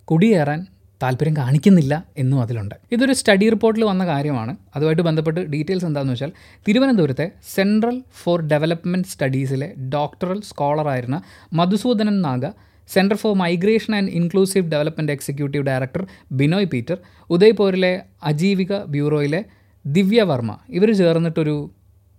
കുടിയേറാൻ 0.05 0.67
താല്പര്യം 1.03 1.37
കാണിക്കുന്നില്ല 1.37 2.05
എന്നും 2.19 2.43
അതിലുണ്ട്. 2.43 2.75
ഇതൊരു 2.93 3.13
സ്റ്റഡി 3.13 3.49
റിപ്പോർട്ടിൽ 3.49 3.85
വന്ന 3.85 4.07
കാര്യമാണ്. 4.07 4.57
അതുമായിട്ട് 4.77 5.03
ബന്ധപ്പെട്ട് 5.03 5.41
ഡീറ്റെയിൽസ് 5.41 5.87
എന്താണെന്ന് 5.87 6.13
വെച്ചാൽ 6.13 6.33
തിരുവനന്തപുരത്തെ 6.69 7.31
സെൻട്രൽ 7.55 8.03
ഫോർ 8.23 8.41
ഡെവലപ്മെന്റ് 8.41 9.09
സ്റ്റഡീസിലെ 9.09 9.75
doctoral 9.95 10.41
സ്കോളറായിരുന്ന 10.41 11.23
Madhusudanan 11.53 12.21
Naga 12.21 12.47
centre 12.89 13.17
for 13.17 13.35
migration 13.35 13.95
and 13.95 14.11
inclusive 14.11 14.71
development 14.71 15.13
executive 15.13 15.65
director 15.65 16.07
Binoy 16.33 16.67
Peter 16.67 16.99
ഉദയ്പൂരിലെ 17.31 18.01
Ajeevika 18.25 18.77
ബ്യൂറോയിലെ 18.77 19.45
ദിവ്യ 19.87 20.23
വർമ്മ 20.23 20.59
ഇവർ 20.69 20.93
ചേർന്നിട്ടൊരു 20.93 21.71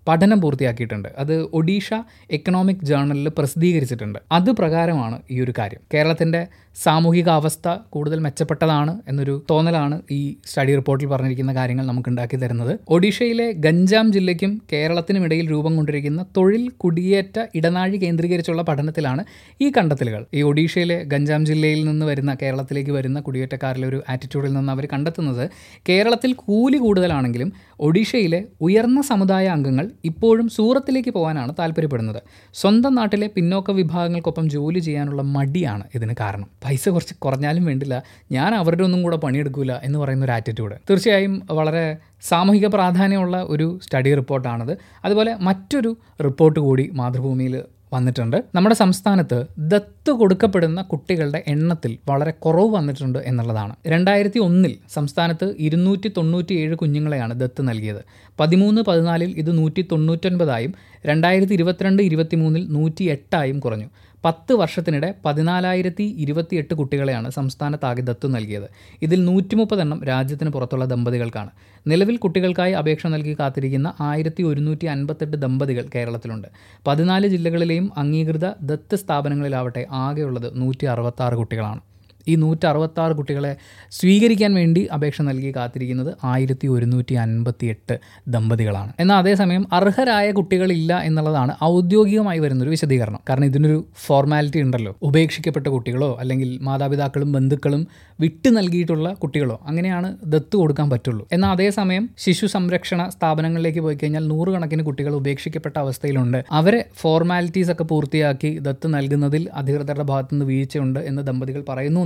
പഠനം 0.08 0.42
പൂർത്തിയാക്കിയിട്ടുണ്ട്. 0.42 1.10
അത് 1.18 1.42
ഒഡീഷ 1.42 1.94
എക്കണോമിക് 2.32 2.84
ജേർണലിൽ 2.84 3.32
പ്രസിദ്ധീകരിച്ചിട്ടുണ്ട്. 3.38 4.20
അത് 4.32 4.52
പ്രകാരമാണ് 4.52 5.22
ഈ 5.32 5.42
ഒരു 5.42 5.54
കാര്യം. 5.58 5.82
കേരളത്തിന്റെ 5.94 6.48
സാമൂഹിക 6.76 7.30
അവസ്ഥ 7.30 7.68
കൂടുതൽ 7.90 8.20
മെച്ചപ്പെട്ടതാണ് 8.20 9.02
എന്നൊരു 9.08 9.46
തോന്നലാണ് 9.50 10.02
ഈ 10.12 10.36
സ്റ്റഡി 10.46 10.76
റിപ്പോർട്ടിൽ 10.76 11.08
പറഞ്ഞിരിക്കുന്ന 11.08 11.56
കാര്യങ്ങൾ 11.56 11.86
നമുക്ക് 11.86 12.10
ഉണ്ടാക്കി 12.10 12.38
തരുന്നത്. 12.38 12.80
ഒഡീഷയിലെ 12.90 13.52
ഗഞ്ചാം 13.52 14.12
ജില്ലയ്ക്കും 14.12 14.62
കേരളത്തിനും 14.74 15.24
ഇടയിൽ 15.26 15.52
രൂപം 15.52 15.76
കൊണ്ടിരിക്കുന്ന 15.76 16.26
തൊഴിൽ 16.38 16.70
കുടിയേറ്റ 16.70 17.40
ഇടനാഴി 17.56 17.98
കേന്ദ്രീകരിച്ചുള്ള 17.98 18.62
പഠനത്തിലാണ് 18.62 19.24
ഈ 19.62 19.72
കണ്ടെത്തലുകൾ. 19.78 20.26
ഈ 20.34 20.42
ഒഡീഷയിലെ 20.42 21.04
ഗഞ്ചാം 21.04 21.46
ജില്ലയിൽ 21.46 21.86
നിന്ന് 21.86 22.06
വരുന്ന 22.06 22.38
കേരളത്തിലേക്ക് 22.42 22.92
വരുന്ന 22.92 23.20
കുടിയേറ്റക്കാരിലെ 23.20 23.88
ഒരു 23.88 24.04
ആറ്റിറ്റ്യൂഡിൽ 24.10 24.54
നിന്ന് 24.54 24.72
അവർ 24.72 24.88
കണ്ടെത്തുന്നത് 24.94 25.50
കേരളത്തിൽ 25.90 26.34
കൂലി 26.34 26.78
കൂടുതലാണെങ്കിലും 26.78 27.52
ഒഡീഷയിലെ 27.80 28.46
ഉയർന്ന 28.62 29.02
സമുദായ 29.02 29.48
അംഗങ്ങൾ 29.48 29.92
ഇപ്പോഴും 30.06 30.50
സൂറത്തിലേക്ക് 30.50 31.10
പോകാനാണ് 31.10 31.54
താല്പര്യപ്പെടുന്നത്. 31.60 32.22
സ്വന്തം 32.56 32.96
നാട്ടിലെ 32.96 33.30
പിന്നോക്ക 33.36 33.72
വിഭാഗങ്ങൾക്കൊപ്പം 33.72 34.50
ജോലി 34.50 34.80
ചെയ്യാനുള്ള 34.80 35.22
മടിയാണ് 35.22 35.84
ഇതിന് 35.96 36.16
കാരണം. 36.20 36.50
പൈസ 36.64 36.90
കുറച്ച് 36.90 37.16
കുറഞ്ഞാലും 37.16 37.66
വേണ്ടില്ല. 37.66 38.04
ഞാൻ 38.32 38.56
അവരുടെ 38.56 38.84
ഒന്നും 38.84 39.04
കൂടെ 39.04 39.16
പണിയെടുക്കില്ല 39.16 39.82
എന്ന് 39.84 40.00
പറയുന്ന 40.00 40.26
ഒരു 40.26 40.32
ആറ്റിറ്റ്യൂഡ് 40.32 40.76
തീർച്ചയായും 40.90 41.42
വളരെ 41.52 41.98
സാമൂഹിക 42.22 42.68
പ്രാധാന്യമുള്ള 42.68 43.38
ഒരു 43.50 43.80
സ്റ്റഡി 43.84 44.16
റിപ്പോർട്ടാണത് 44.16 44.78
അതുപോലെ 45.06 45.38
മറ്റൊരു 45.42 45.98
റിപ്പോർട്ട് 46.24 46.60
കൂടി 46.60 46.90
മാതൃഭൂമിയിൽ 46.94 47.64
വന്നിട്ടുണ്ട്. 47.94 48.44
നമ്മുടെ 48.56 48.76
സംസ്ഥാനത്ത് 48.76 49.46
ദത്ത് 49.60 50.12
കൊടുക്കപ്പെടുന്ന 50.12 50.82
കുട്ടികളുടെ 50.82 51.44
എണ്ണത്തിൽ 51.48 51.98
വളരെ 52.10 52.32
കുറവ് 52.32 52.70
വന്നിട്ടുണ്ട് 52.76 53.20
എന്നുള്ളതാണ്. 53.20 53.76
രണ്ടായിരത്തി 53.88 54.40
ഒന്നിൽ 54.40 54.78
സംസ്ഥാനത്ത് 54.94 55.56
ഇരുന്നൂറ്റി 55.60 56.12
തൊണ്ണൂറ്റി 56.18 56.54
ഏഴ് 56.54 56.76
കുഞ്ഞുങ്ങളെയാണ് 56.76 57.40
ദത്ത് 57.40 57.70
നൽകിയത്. 57.70 58.02
പതിമൂന്ന് 58.40 58.82
പതിനാലിൽ 58.82 59.32
ഇത് 59.38 59.58
നൂറ്റി 59.58 59.82
തൊണ്ണൂറ്റൊൻപതായും 59.92 60.74
രണ്ടായിരത്തി 61.06 61.54
ഇരുപത്തിരണ്ട് 61.54 62.04
ഇരുപത്തി 62.04 62.36
മൂന്നിൽ 62.36 62.68
നൂറ്റി 62.70 63.04
എട്ടായും 63.04 63.60
കുറഞ്ഞു. 63.60 63.90
പത്ത് 64.26 64.54
വർഷത്തിനിടെ 64.54 65.14
പതിനാലായിരത്തി 65.26 66.04
ഇരുപത്തിയെട്ട് 66.04 66.74
കുട്ടികളെയാണ് 66.74 67.30
സംസ്ഥാനത്താകെ 67.30 68.02
ദത്തു 68.02 68.28
നൽകിയത്. 68.28 68.68
ഇതിൽ 69.02 69.26
നൂറ്റി 69.26 69.56
മുപ്പതെണ്ണം 69.56 70.04
രാജ്യത്തിന് 70.04 70.50
പുറത്തുള്ള 70.50 70.86
ദമ്പതികൾക്കാണ്. 70.86 71.52
നിലവിൽ 71.88 72.18
കുട്ടികൾക്കായി 72.18 72.72
അപേക്ഷ 72.72 73.08
നൽകി 73.08 73.36
കാത്തിരിക്കുന്ന 73.40 73.94
ആയിരത്തി 74.00 74.44
ഒരുന്നൂറ്റി 74.44 74.86
അൻപത്തെട്ട് 74.86 75.38
ദമ്പതികൾ 75.38 75.90
കേരളത്തിലുണ്ട്. 75.96 76.48
പതിനാല് 76.88 77.28
ജില്ലകളിലെയും 77.28 77.92
അംഗീകൃത 77.98 78.48
ദത്ത് 78.62 78.96
സ്ഥാപനങ്ങളിലാവട്ടെ 78.96 79.88
ആകെയുള്ളത് 79.92 80.62
നൂറ്റി 80.62 80.86
അറുപത്താറ് 80.86 81.34
കുട്ടികളാണ്. 81.34 81.82
ഈ 82.30 82.36
നൂറ്റി 82.44 82.66
അറുപത്താറ് 82.66 83.14
കുട്ടികളെ 83.20 83.52
സ്വീകരിക്കാൻ 83.92 84.52
വേണ്ടി 84.60 84.82
അപേക്ഷ 84.96 85.22
നൽകി 85.30 85.52
കാത്തിരിക്കുന്നത് 85.56 86.12
ആയിരത്തി 86.24 86.68
ഒരുന്നൂറ്റി 86.68 87.16
അൻപത്തി 87.24 87.68
എട്ട് 87.74 87.96
ദമ്പതികളാണ്. 88.28 88.92
എന്നാൽ 89.00 89.18
അതേസമയം 89.18 89.64
അർഹരായ 89.74 90.28
കുട്ടികളില്ല 90.32 90.92
എന്നുള്ളതാണ് 91.10 91.54
ഔദ്യോഗികമായി 91.64 92.40
വരുന്നൊരു 92.40 92.70
വിശദീകരണം. 92.70 93.20
കാരണം 93.30 93.46
ഇതിനൊരു 93.46 93.80
ഫോർമാലിറ്റി 94.06 94.62
ഉണ്ടല്ലോ. 94.66 94.94
ഉപേക്ഷിക്കപ്പെട്ട 95.02 95.68
കുട്ടികളോ 95.68 96.18
അല്ലെങ്കിൽ 96.20 96.50
മാതാപിതാക്കളും 96.62 97.32
ബന്ധുക്കളും 97.32 97.84
വിട്ടു 98.20 98.50
നൽകിയിട്ടുള്ള 98.50 99.08
കുട്ടികളോ 99.24 99.56
അങ്ങനെയാണ് 99.68 100.10
ദത്ത് 100.26 100.56
കൊടുക്കാൻ 100.56 100.88
പറ്റുള്ളൂ. 100.90 101.28
എന്നാൽ 101.32 101.52
അതേസമയം 101.52 102.06
ശിശു 102.18 102.46
സംരക്ഷണ 102.46 103.10
സ്ഥാപനങ്ങളിലേക്ക് 103.10 103.80
പോയി 103.80 103.98
കഴിഞ്ഞാൽ 104.04 104.24
നൂറുകണക്കിന് 104.28 104.84
കുട്ടികൾ 104.84 105.14
ഉപേക്ഷിക്കപ്പെട്ട 105.14 105.76
അവസ്ഥയിലുണ്ട്. 105.84 106.40
അവരെ 106.52 106.82
ഫോർമാലിറ്റീസ് 107.02 107.72
ഒക്കെ 107.72 107.86
പൂർത്തിയാക്കി 107.92 108.52
ദത്ത് 108.60 108.88
നൽകുന്നതിൽ 108.94 109.44
അധികൃതരുടെ 109.54 110.04
ഭാഗത്തുനിന്ന് 110.04 110.46
വീഴ്ചയുണ്ട് 110.46 111.00
എന്ന് 111.10 111.22
ദമ്പതികൾ 111.22 111.64
പറയുന്നു 111.70 112.02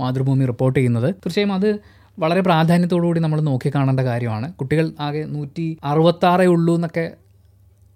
മാതൃഭൂമി 0.00 0.44
റിപ്പോർട്ട് 0.44 0.78
ചെയ്യുന്നത്. 0.78 1.14
തീർച്ചയായും 1.14 1.52
അത് 1.52 1.78
വളരെ 2.18 2.40
പ്രാധാന്യത്തോടുകൂടി 2.40 3.20
നമ്മൾ 3.20 3.40
നോക്കി 3.40 3.72
കാണേണ്ട 3.74 4.00
കാര്യമാണ്. 4.00 4.52
കുട്ടികൾ 4.52 4.92
ആകെ 5.00 5.24
നൂറ്റി 5.24 5.78
അറുപത്താറേ 5.84 6.46
ഉള്ളൂ 6.46 6.74
എന്നൊക്കെ 6.74 7.12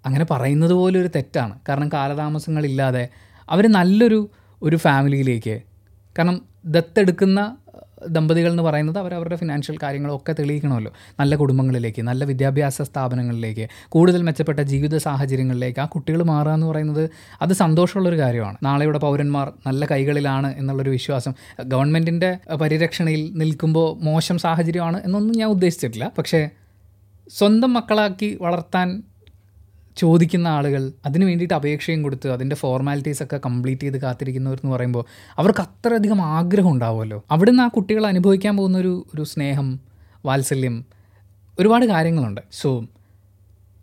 അങ്ങനെ 0.05 0.25
പറയുന്നത് 0.31 0.71
പോലെ 0.71 0.99
ഒരു 0.99 1.09
തെറ്റാണ്. 1.15 1.59
കാരണം 1.69 1.89
കാലതാമസങ്ങളില്ലാതെ 1.93 3.09
അവർ 3.49 3.71
നല്ലൊരു 3.71 4.29
ഒരു 4.63 4.75
ഫാമിലിയിലേക്ക് 4.75 5.61
കാരണം 6.17 6.41
ദത്തെടുക്കുന്ന 6.65 7.57
ദമ്പതികൾ 8.09 8.51
എന്ന് 8.51 8.63
പറയുന്നത് 8.63 8.99
അവരവരുടെ 8.99 9.35
ഫിനാൻഷ്യൽ 9.35 9.77
കാര്യങ്ങളൊക്കെ 9.83 10.33
തെളിയിക്കണമല്ലോ. 10.33 10.93
നല്ല 11.19 11.35
കുടുംബങ്ങളിലേക്ക് 11.35 12.01
നല്ല 12.01 12.25
വിദ്യാഭ്യാസ 12.25 12.81
സ്ഥാപനങ്ങളിലേക്ക് 12.81 13.67
കൂടുതൽ 13.89 14.21
മെച്ചപ്പെട്ട 14.21 14.59
ജീവിത 14.59 14.97
സാഹചര്യങ്ങളിലേക്ക് 14.97 15.79
ആ 15.79 15.85
കുട്ടികൾ 15.85 16.23
മാറുക 16.23 16.51
എന്ന് 16.51 16.67
പറയുന്നത് 16.67 17.09
അത് 17.41 17.53
സന്തോഷമുള്ളൊരു 17.53 18.17
കാര്യമാണ്. 18.17 18.57
നാളെയുടെ 18.63 18.97
പൗരന്മാർ 18.97 19.53
നല്ല 19.67 19.85
കൈകളിലാണ് 19.85 20.55
എന്നുള്ളൊരു 20.57 20.89
വിശ്വാസം. 20.89 21.33
ഗവൺമെന്റിന്റെ 21.63 22.37
പരിരക്ഷണയിൽ 22.61 23.31
നിൽക്കുമ്പോൾ 23.35 24.03
മോശം 24.03 24.37
സാഹചര്യമാണ് 24.37 25.01
എന്നൊന്നും 25.05 25.37
ഞാൻ 25.37 25.49
ഉദ്ദേശിച്ചിട്ടില്ല. 25.49 26.11
പക്ഷേ 26.17 26.49
സ്വന്തം 27.29 27.73
മക്കളാക്കി 27.73 28.37
വളർത്താൻ 28.41 29.03
ചോദിക്കുന്ന 30.01 30.47
ആളുകൾ 30.57 30.83
അതിന് 31.05 31.25
വേണ്ടിയിട്ട് 31.25 31.53
അപേക്ഷയും 31.53 32.01
കൊടുത്ത് 32.03 32.27
അതിന്റെ 32.29 32.55
ഫോർമാലിറ്റീസ് 32.55 33.21
ഒക്കെ 33.23 33.37
കംപ്ലീറ്റ് 33.45 33.81
ചെയ്ത് 33.81 33.97
കാത്തിരിക്കുന്നവർ 33.97 34.59
എന്ന് 34.63 34.75
പറയുമ്പോൾ 34.75 35.03
അവർക്ക് 35.37 35.61
അത്രയധികം 35.67 36.21
ആഗ്രഹം 36.37 36.71
ഉണ്ടാവുമല്ലോ. 36.71 37.19
അവിടുന്ന് 37.31 37.63
ആ 37.63 37.69
കുട്ടികൾ 37.77 38.05
അനുഭവിക്കാൻ 38.07 38.55
പോകുന്ന 38.57 38.77
ഒരു 38.77 38.93
ഒരു 39.15 39.23
സ്നേഹം 39.33 39.67
വാത്സല്യം 40.25 40.75
ഒരുപാട് 41.59 41.85
കാര്യങ്ങളുണ്ട്. 41.85 42.41
സോ 42.61 42.69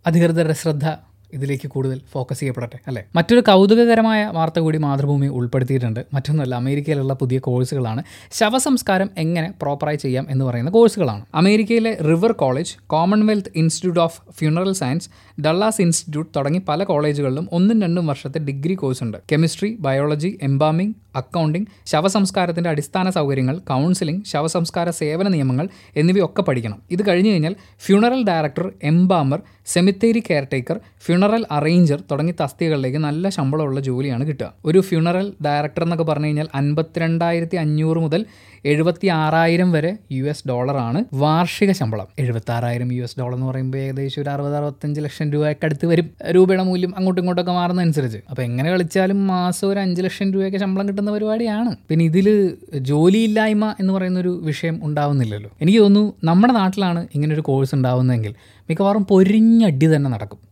അധികൃതരുടെ 0.07 0.57
ശ്രദ്ധ 0.63 0.87
ഇതിലേക്ക് 1.33 1.69
കൂടുതൽ 1.69 2.01
ഫോക്കസ് 2.13 2.41
ചെയ്യപ്പെടട്ടെ 2.41 2.79
അല്ലേ? 2.87 3.05
മറ്റൊരു 3.17 3.41
കൗതുകകരമായ 3.41 4.25
വാർത്ത 4.27 4.59
കൂടി 4.59 4.79
മാതൃഭൂമി 4.79 5.27
ഉൾപ്പെടുത്തിയിട്ടുണ്ട്. 5.27 6.07
മറ്റൊന്നല്ല 6.15 6.55
അമേരിക്കയിലുള്ള 6.55 7.15
പുതിയ 7.15 7.39
കോഴ്സുകളാണ്. 7.39 8.03
ശവസംസ്കാരം 8.33 9.11
എങ്ങനെ 9.19 9.55
പ്രോപ്പറായി 9.63 9.97
ചെയ്യാം 9.97 10.27
എന്ന് 10.31 10.45
പറയുന്ന 10.45 10.71
കോഴ്സുകളാണ്. 10.71 11.25
അമേരിക്കയിലെ 11.35 11.99
River 12.03 12.33
College 12.33 12.77
Commonwealth 12.87 13.49
Institute 13.57 14.01
of 14.01 14.21
Funeral 14.33 14.73
Science 14.73 15.11
Dallas 15.41 15.83
Institute 15.83 16.31
തുടങ്ങി 16.37 16.61
പല 16.69 16.85
കോളേജുകളിലും 16.85 17.49
ഒന്നും 17.53 17.83
രണ്ടും 17.83 18.07
വർഷത്തെ 18.07 18.39
ഡിഗ്രി 18.39 18.75
കോഴ്സ് 18.75 19.03
ഉണ്ട് 19.03 19.19
കെമിസ്ട്രി 19.33 19.77
ബയോളജി 19.81 20.39
എംബാമിംഗ് 20.43 20.95
അക്കൗണ്ടിംഗ് 21.23 21.69
ശവസംസ്കാരത്തിന്റെ 21.87 22.71
അടിസ്ഥാന 22.71 23.11
സൗകര്യങ്ങൾ 23.11 23.59
കൗൺസിലിംഗ് 23.71 24.23
ശവസംസ്കാര 24.33 24.89
സേവന 25.01 25.29
നിയമങ്ങൾ 25.29 25.67
എന്നിവയൊക്കെ 25.97 26.43
പഠിക്കണം. 26.43 26.79
ഇത് 26.91 27.03
കഴിഞ്ഞു 27.09 27.31
കഴിഞ്ഞാൽ 27.31 27.55
ഫ്യൂണറൽ 27.87 28.23
ഡയറക്ടർ 28.31 28.67
എംബാമർ 28.83 29.41
സെമിത്തേരി 29.67 30.21
കെയർടേക്കർ 30.31 30.77
ഫ്യൂണറൽ 31.07 31.43
അറേഞ്ചർ 31.51 32.01
തുടങ്ങിയ 32.11 32.35
തസ്തികകളിലേക്ക് 32.43 32.99
നല്ല 32.99 33.29
ശമ്പളമുള്ള 33.29 33.81
ജോലിയാണ് 33.81 34.25
കിട്ടുക. 34.29 34.51
ഒരു 34.65 34.81
ഫ്യൂണറൽ 34.81 35.27
ഡയറക്ടർ 35.47 35.83
എന്നൊക്കെ 35.83 36.05
പറഞ്ഞു 36.05 36.27
കഴിഞ്ഞാൽ 36.27 36.49
അൻപത്തിരണ്ടായിരത്തി 36.55 37.57
അഞ്ഞൂറ് 37.57 37.99
മുതൽ 37.99 38.23
എഴുപത്തി 38.65 39.07
ആറായിരം 39.07 39.73
വരെ 39.73 39.99
യു 40.13 40.25
എസ് 40.25 40.49
ഡോളറാണ് 40.49 41.05
വാർഷിക 41.15 41.73
ശമ്പളം. 41.73 42.07
എഴുപത്തി 42.19 42.53
ആറായിരം 42.53 42.93
യു 42.93 43.03
എസ് 43.03 43.21
ഡോളർ 43.21 43.35
എന്ന് 43.35 43.47
പറയുമ്പോൾ 43.47 43.79
ഏകദേശം 43.79 44.23
ഒരു 44.23 44.31
അറുപത് 44.31 44.57
അറുപത്തഞ്ച് 44.57 45.01
ലക്ഷം 45.01 45.33
രൂപയൊക്കെ 45.33 45.65
അടുത്ത് 45.65 45.87
വരും. 45.87 46.11
രൂപയുടെ 46.31 46.63
മൂല്യം 46.63 46.95
അങ്ങോട്ടും 46.97 47.23
ഇങ്ങോട്ടൊക്കെ 47.23 47.53
മാറുന്നതനുസരിച്ച് 47.53 48.19
അപ്പോൾ 48.31 48.43
എങ്ങനെ 48.43 48.71
കളിച്ചാലും 48.71 49.27
മാസം 49.27 49.69
ഒരു 49.69 49.79
അഞ്ച് 49.79 50.03
ലക്ഷം 50.03 50.33
രൂപയൊക്കെ 50.33 50.59
ശമ്പളം 50.59 50.89
കിട്ടുന്ന 50.89 51.11
പരിപാടിയാണ്. 51.11 51.77
പിന്നെ 51.89 52.05
ഇതിൽ 52.05 52.57
ജോലിയില്ലായ്മ 52.75 53.75
എന്ന് 53.81 53.93
പറയുന്നൊരു 53.93 54.41
വിഷയം 54.45 54.81
ഉണ്ടാവുന്നില്ലല്ലോ. 54.83 55.51
എനിക്ക് 55.61 55.79
തോന്നുന്നു 55.79 56.15
നമ്മുടെ 56.25 56.53
നാട്ടിലാണ് 56.53 57.07
ഇങ്ങനൊരു 57.15 57.41
കോഴ്സ് 57.41 57.75
ഉണ്ടാവുന്നതെങ്കിൽ 57.75 58.35
മിക്കവാറും 58.71 59.05
പൊരിഞ്ഞടി 59.05 59.97
തന്നെ 59.97 60.11
നടക്കും. 60.11 60.48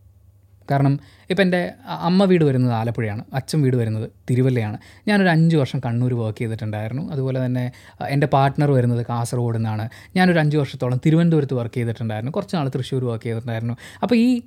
കാരണം 0.71 0.99
ഇപ്പം 1.29 1.41
എന്റെ 1.41 1.71
അമ്മ 1.87 2.23
വീട് 2.23 2.43
വരുന്നത് 2.43 2.73
ആലപ്പുഴയാണ് 2.73 3.23
അച്ഛൻ 3.33 3.61
വീട് 3.61 3.75
വരുന്നത് 3.75 4.09
തിരുവല്ലയാണ്. 4.29 4.77
ഞാനൊരു 5.07 5.29
അഞ്ച് 5.29 5.55
വർഷം 5.57 5.81
കണ്ണൂർ 5.85 6.13
വർക്ക് 6.13 6.39
ചെയ്തിട്ടുണ്ടായിരുന്നു. 6.39 7.11
അതുപോലെ 7.11 7.45
തന്നെ 7.45 7.71
എന്റെ 8.07 8.27
പാർട്ട്ണർ 8.27 8.71
വരുന്നത് 8.71 9.05
കാസർഗോഡ് 9.09 9.57
നിന്നാണ്. 9.57 9.89
ഞാനൊരു 10.15 10.39
അഞ്ച് 10.39 10.57
വർഷത്തോളം 10.57 11.01
തിരുവനന്തപുരത്ത് 11.05 11.53
വർക്ക് 11.53 11.75
ചെയ്തിട്ടുണ്ടായിരുന്നു. 11.75 12.31
കുറച്ച് 12.31 12.55
നാൾ 12.55 12.69
തൃശ്ശൂർ 12.69 13.05
വർക്ക് 13.05 13.23
ചെയ്തിട്ടുണ്ടായിരുന്നു. 13.23 13.73
അപ്പോൾ 14.03 14.15
ഈ 14.15 14.41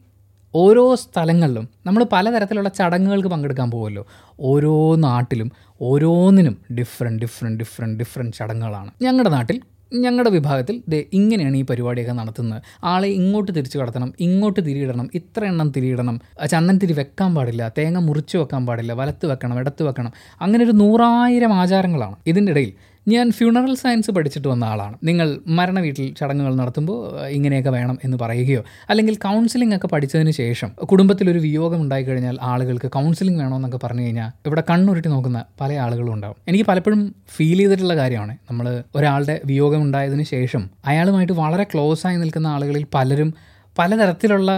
ഓരോ 0.54 0.94
സ്ഥലങ്ങളിലും 0.94 1.68
നമ്മൾ 1.86 2.06
പലതരത്തിലുള്ള 2.12 2.68
ചടങ്ങുകൾക്ക് 2.68 3.28
പങ്കെടുക്കാൻ 3.28 3.70
പോകുമല്ലോ. 3.70 4.06
ഓരോ 4.40 4.96
നാട്ടിലും 4.96 5.52
ഓരോന്നിനും 5.80 6.58
ഡിഫറെന്റ് 6.74 7.22
ഡിഫറെന്റ് 7.22 7.58
ഡിഫറെന്റ് 7.58 7.98
ഡിഫറെന്റ് 7.98 8.36
ചടങ്ങുകളാണ്. 8.36 8.90
ഞങ്ങളുടെ 9.02 9.30
നാട്ടിൽ 9.30 9.60
ഞങ്ങളുടെ 9.92 10.30
വിഭാഗത്തിൽ 10.30 10.82
ദേ 10.88 10.98
ഇങ്ങനെയാണ് 11.12 11.56
ഈ 11.56 11.62
പരിപാടിയൊക്കെ 11.62 12.12
നടത്തുന്നത്. 12.12 12.62
ആളെ 12.84 13.08
ഇങ്ങോട്ട് 13.08 13.50
തിരിച്ചു 13.56 13.78
കടത്തണം 13.78 14.12
ഇങ്ങോട്ട് 14.18 14.60
തിരിയിടണം 14.60 15.10
ഇത്ര 15.14 15.44
എണ്ണം 15.44 15.72
തിരിയിടണം 15.76 16.20
ചന്ദൻ 16.50 16.78
തിരി 16.78 16.92
വെക്കാൻ 16.92 17.34
പാടില്ല 17.34 17.72
തേങ്ങ 17.78 17.98
മുറിച്ച് 17.98 18.36
വെക്കാൻ 18.38 18.66
പാടില്ല 18.66 18.92
വലത്ത് 18.92 19.26
വെക്കണം 19.26 19.58
ഇടത്ത് 19.58 19.82
വെക്കണം 19.82 20.12
അങ്ങനെ 20.40 20.64
ഒരു 20.64 20.72
നൂറായിരം 20.72 21.52
ആചാരങ്ങളാണ് 21.52 22.16
ഇതിന്റെ 22.26 22.52
ഇടയിൽ. 22.52 22.72
ഞാൻ 23.12 23.26
ഫ്യൂണറൽ 23.36 23.74
സയൻസ് 23.80 24.10
പഠിച്ചിട്ട് 24.16 24.48
വന്ന 24.52 24.64
ആളാണ്. 24.72 24.96
നിങ്ങൾ 25.08 25.28
മരണ 25.58 25.78
വീട്ടിൽ 25.84 26.06
ചടങ്ങുകൾ 26.18 26.52
നടത്തുമ്പോൾ 26.60 26.98
ഇങ്ങനെയൊക്കെ 27.36 27.70
വേണം 27.76 27.96
എന്ന് 28.04 28.16
പറയുകയോ 28.22 28.62
അല്ലെങ്കിൽ 28.90 29.14
കൗൺസിലിംഗ് 29.26 29.76
ഒക്കെ 29.76 29.88
പഠിച്ചതിന് 29.92 30.32
ശേഷം 30.40 30.70
കുടുംബത്തിലൊരു 30.90 31.40
വിയോഗം 31.46 31.80
ഉണ്ടായിക്കഴിഞ്ഞാൽ 31.84 32.38
ആളുകൾക്ക് 32.50 32.88
കൗൺസിലിംഗ് 32.96 33.40
വേണമെന്നൊക്കെ 33.42 33.80
പറഞ്ഞു 33.84 34.04
കഴിഞ്ഞാൽ 34.06 34.30
ഇവിടെ 34.48 34.62
കണ്ണുരുട്ടി 34.70 35.08
നോക്കുന്ന 35.14 35.40
പല 35.60 35.72
ആളുകളും 35.84 36.12
ഉണ്ടാവും. 36.14 36.36
എനിക്ക് 36.48 36.66
പലപ്പോഴും 36.70 37.02
ഫീൽ 37.36 37.58
ചെയ്തിട്ടുള്ള 37.58 37.96
കാര്യമാണ്. 38.02 38.34
നമ്മൾ 38.50 38.66
ഒരാളുടെ 38.96 39.36
വിയോഗം 39.44 39.82
ഉണ്ടായതിനു 39.82 40.26
ശേഷം 40.34 40.64
അയാളുമായിട്ട് 40.84 41.36
വളരെ 41.42 41.66
ക്ലോസ് 41.74 42.04
ആയി 42.06 42.18
നിൽക്കുന്ന 42.24 42.48
ആളുകളിൽ 42.56 42.86
പലരും 42.94 43.30
പലതരത്തിലുള്ള 43.78 44.50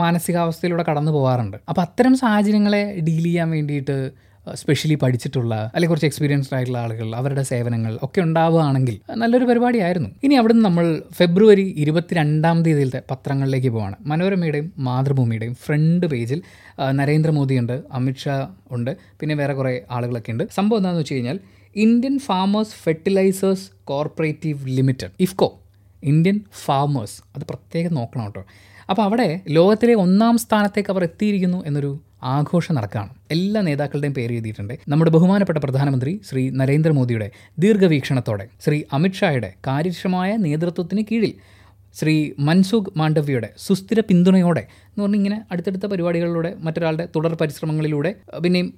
മാനസികാവസ്ഥയിലൂടെ 0.00 0.84
കടന്നു 0.88 1.12
പോകാറുണ്ട് 1.12 1.56
അപ്പോൾ 1.70 1.82
അത്തരം 1.82 2.14
സാഹചര്യങ്ങളെ 2.16 2.82
ഡീൽ 3.06 3.24
ചെയ്യാൻ 3.24 3.48
വേണ്ടിയിട്ട് 3.50 3.96
സ്പെഷ്യലി 4.60 4.94
പഠിച്ചിട്ടുള്ള 4.94 5.54
അല്ലെങ്കിൽ 5.54 5.88
കുറച്ച് 5.88 6.06
എക്സ്പീരിയൻസ്ഡ് 6.06 6.54
ആയിട്ടുള്ള 6.56 6.78
ആളുകൾ 6.78 7.08
അവരുടെ 7.14 7.42
സേവനങ്ങൾ 7.42 7.98
ഒക്കെ 8.02 8.20
ഉണ്ടാവുകയാണെങ്കിൽ 8.20 9.00
നല്ലൊരു 9.22 9.44
പരിപാടിയായിരുന്നു. 9.44 10.10
ഇനി 10.22 10.34
അവിടുന്ന് 10.34 10.64
നമ്മൾ 10.64 11.02
ഫെബ്രുവരി 11.18 11.74
ഇരുപത്തിരണ്ടാം 11.84 12.62
തീയതിയിലത്തെ 12.62 13.02
പത്രങ്ങളിലേക്ക് 13.10 13.68
പോവാണ്. 13.68 13.96
മനോരമയുടെയും 14.00 14.72
മാതൃഭൂമിയുടെയും 14.78 15.54
ഫ്രണ്ട് 15.54 16.06
പേജിൽ 16.06 16.42
നരേന്ദ്രമോദിയുണ്ട് 17.00 17.82
അമിത്ഷാ 17.92 18.48
ഉണ്ട് 18.70 18.96
പിന്നെ 19.20 19.34
വേറെ 19.34 19.52
കുറേ 19.52 19.74
ആളുകളൊക്കെ 19.90 20.32
ഉണ്ട്. 20.32 20.44
സംഭവം 20.58 20.78
എന്താണെന്ന് 20.78 21.04
വെച്ച് 21.04 21.14
കഴിഞ്ഞാൽ 21.14 21.40
Indian 21.76 22.18
farmers 22.18 22.74
fertilisers 22.84 23.70
cooperative 23.84 24.58
limited 24.68 25.10
IFFCO 25.20 25.48
Indian 26.02 26.40
farmers 26.64 27.22
അത് 27.36 27.44
പ്രത്യേകം 27.50 27.94
നോക്കണം 27.94 28.24
കേട്ടോ. 28.24 28.42
അപ്പോൾ 28.90 29.02
അവിടെ 29.02 29.40
ലോകത്തിലെ 29.48 29.94
ഒന്നാം 29.94 30.38
സ്ഥാനത്തേക്ക് 30.38 30.90
അവർ 30.90 31.02
എത്തിയിരിക്കുന്നു 31.04 31.58
എന്നൊരു 31.66 31.90
ആഘോഷം 32.22 32.74
നടക്കുകയാണ് 32.74 33.10
എല്ലാ 33.30 33.60
നേതാക്കളുടെയും 33.60 34.14
പേര് 34.14 34.32
എഴുതിയിട്ടുണ്ട്. 34.32 34.74
നമ്മുടെ 34.88 35.10
ബഹുമാനപ്പെട്ട 35.10 35.58
പ്രധാനമന്ത്രി 35.58 36.20
ശ്രീ 36.30 36.50
നരേന്ദ്രമോദിയുടെ 36.50 37.28
ദീർഘവീക്ഷണത്തോടെ 37.58 38.46
ശ്രീ 38.60 38.82
അമിത്ഷായുടെ 38.92 39.54
കാര്യക്ഷമമായ 39.66 40.36
നേതൃത്വത്തിന് 40.36 41.04
കീഴിൽ 41.10 41.34
ശ്രീ 41.94 42.32
മൻസുഖ് 42.38 42.92
മാണ്ഡവ്യയുടെ 42.96 43.48
സുസ്ഥിര 43.56 44.00
പിന്തുണയോടെ 44.00 44.62
എന്ന് 44.92 45.04
പറഞ്ഞാൽ 45.04 45.18
ഇങ്ങനെ 45.18 45.38
അടുത്തടുത്ത 45.52 45.86
പരിപാടികളിലൂടെ 45.86 46.56
മറ്റൊരാളുടെ 46.60 47.08
തുടർ 47.16 47.34
പരിശ്രമങ്ങളിലൂടെ 47.34 48.10
പിന്നെയും 48.44 48.68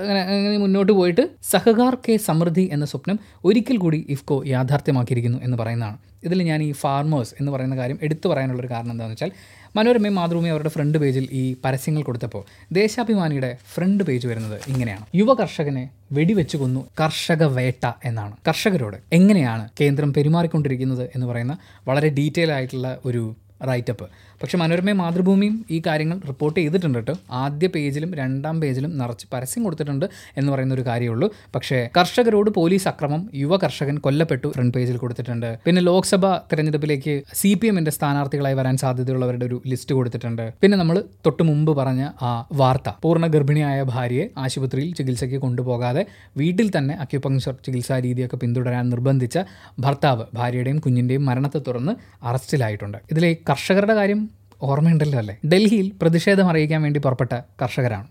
അങ്ങനെ 0.00 0.20
അങ്ങനെ 0.20 0.58
മുന്നോട്ട് 0.58 0.92
പോയിട്ട് 0.92 1.24
സഹകാർ 1.52 1.94
കെ 2.08 2.16
സമൃദ്ധി 2.28 2.68
എന്ന 2.72 2.84
സ്വപ്നം 2.84 3.18
ഒരിക്കൽ 3.44 3.76
കൂടി 3.76 4.06
ഇഫ്കോ 4.08 4.38
യാഥാർത്ഥ്യമാക്കിയിരിക്കുന്നു 4.46 5.40
എന്ന് 5.42 5.56
പറയുന്നതാണ്. 5.56 5.98
ഇതിൽ 6.24 6.42
ഞാൻ 6.42 6.62
ഈ 6.62 6.72
ഫാർമേഴ്സ് 6.72 7.34
എന്ന് 7.40 7.52
പറയുന്ന 7.52 7.76
കാര്യം 7.76 7.98
എടുത്തു 8.02 8.28
പറയാനുള്ളൊരു 8.28 8.70
കാരണം 8.70 8.90
എന്താണെന്ന് 8.90 9.16
വെച്ചാൽ 9.16 9.30
മനോരമയും 9.76 10.14
മാതൃഭൂമി 10.14 10.48
അവരുടെ 10.48 10.68
ഫ്രണ്ട് 10.68 10.98
പേജിൽ 10.98 11.28
ഈ 11.40 11.42
പരസ്യങ്ങൾ 11.64 12.02
കൊടുത്തപ്പോൾ 12.02 12.42
ദേശാഭിമാനിയുടെ 12.72 13.50
ഫ്രണ്ട് 13.74 14.04
പേജ് 14.04 14.26
വരുന്നത് 14.26 14.56
ഇങ്ങനെയാണ്. 14.68 15.04
യുവ 15.14 15.34
കർഷകനെ 15.34 15.84
വെടിവെച്ച് 16.12 16.56
കൊന്നു 16.56 16.80
കർഷക 17.00 17.42
വേട്ട 17.58 17.92
എന്നാണ്. 18.04 18.34
കർഷകരോട് 18.48 18.96
എങ്ങനെയാണ് 19.12 19.68
കേന്ദ്രം 19.80 20.12
പെരുമാറിക്കൊണ്ടിരിക്കുന്നത് 20.12 21.10
എന്ന് 21.14 21.26
പറയുന്ന 21.26 21.56
വളരെ 21.88 22.08
ഡീറ്റെയിൽ 22.08 22.52
ആയിട്ടുള്ള 22.52 22.90
ഒരു 23.04 23.22
റൈറ്റപ്പ് 23.70 24.06
പക്ഷെ 24.40 24.56
മനോരമയും 24.62 24.98
മാതൃഭൂമിയും 25.02 25.54
ഈ 25.70 25.82
കാര്യങ്ങൾ 25.86 26.18
റിപ്പോർട്ട് 26.30 26.56
ചെയ്തിട്ടുണ്ട് 26.60 26.98
കേട്ടോ. 26.98 27.14
ആദ്യ 27.42 27.66
പേജിലും 27.74 28.14
രണ്ടാം 28.20 28.60
പേജിലും 28.62 28.98
നിറച്ച് 29.00 29.26
പരസ്യം 29.32 29.64
കൊടുത്തിട്ടുണ്ട് 29.66 30.06
എന്ന് 30.36 30.52
പറയുന്ന 30.52 30.74
ഒരു 30.78 30.84
കാര്യമുള്ളൂ 30.90 31.30
പക്ഷേ 31.54 31.88
കർഷകരോട് 31.96 32.50
പോലീസ് 32.58 32.88
അക്രമം 32.92 33.28
യുവ 33.42 33.56
കർഷകൻ 33.56 33.98
കൊല്ലപ്പെട്ടു 34.06 34.48
ഫ്രണ്ട് 34.56 34.74
പേജിൽ 34.76 34.96
കൊടുത്തിട്ടുണ്ട്. 34.96 35.50
പിന്നെ 35.66 35.82
ലോക്സഭ 35.90 36.26
തെരഞ്ഞെടുപ്പിലേക്ക് 36.50 37.22
സി 37.40 37.54
പി 37.54 37.66
എമ്മിന്റെ 37.66 37.90
സ്ഥാനാർത്ഥികളായി 37.90 38.54
വരാൻ 38.54 38.76
സാധ്യതയുള്ളവരുടെ 38.76 39.44
ഒരു 39.50 39.62
ലിസ്റ്റ് 39.72 39.94
കൊടുത്തിട്ടുണ്ട്. 39.94 40.52
പിന്നെ 40.62 40.78
നമ്മൾ 40.78 41.04
തൊട്ട് 41.26 41.42
മുമ്പ് 41.42 41.72
പറഞ്ഞ 41.80 42.08
ആ 42.22 42.46
വാർത്ത 42.52 42.88
പൂർണ 43.02 43.26
ഗർഭിണിയായ 43.26 43.82
ഭാര്യയെ 43.82 44.26
ആശുപത്രിയിൽ 44.38 44.94
ചികിത്സയ്ക്ക് 44.94 45.36
കൊണ്ടുപോകാതെ 45.36 46.06
വീട്ടിൽ 46.36 46.70
തന്നെ 46.78 46.94
അക്യുപങ്ചർ 46.94 47.54
ചികിത്സാ 47.66 47.98
രീതിയൊക്കെ 48.06 48.36
പിന്തുടരാൻ 48.36 48.90
നിർബന്ധിച്ച 48.90 49.38
ഭർത്താവ് 49.86 50.24
ഭാര്യയുടെയും 50.34 50.78
കുഞ്ഞിന്റെയും 50.78 51.24
മരണത്തെ 51.24 51.58
തുടർന്ന് 51.68 51.94
അറസ്റ്റിലായിട്ടുണ്ട്. 52.22 52.98
ഇതിലെ 53.10 53.36
കർഷകരുടെ 53.50 53.94
കാര്യം 54.00 54.29
ഓർമ്മയുണ്ടല്ലോ 54.62 55.18
അല്ലേ? 55.18 55.38
ഡൽഹിയിൽ 55.46 55.92
പ്രതിഷേധം 56.02 56.48
അറിയിക്കാൻ 56.48 56.82
വേണ്ടി 56.82 57.00
പുറപ്പെട്ട 57.00 57.40
കർഷകരാണ്. 57.62 58.06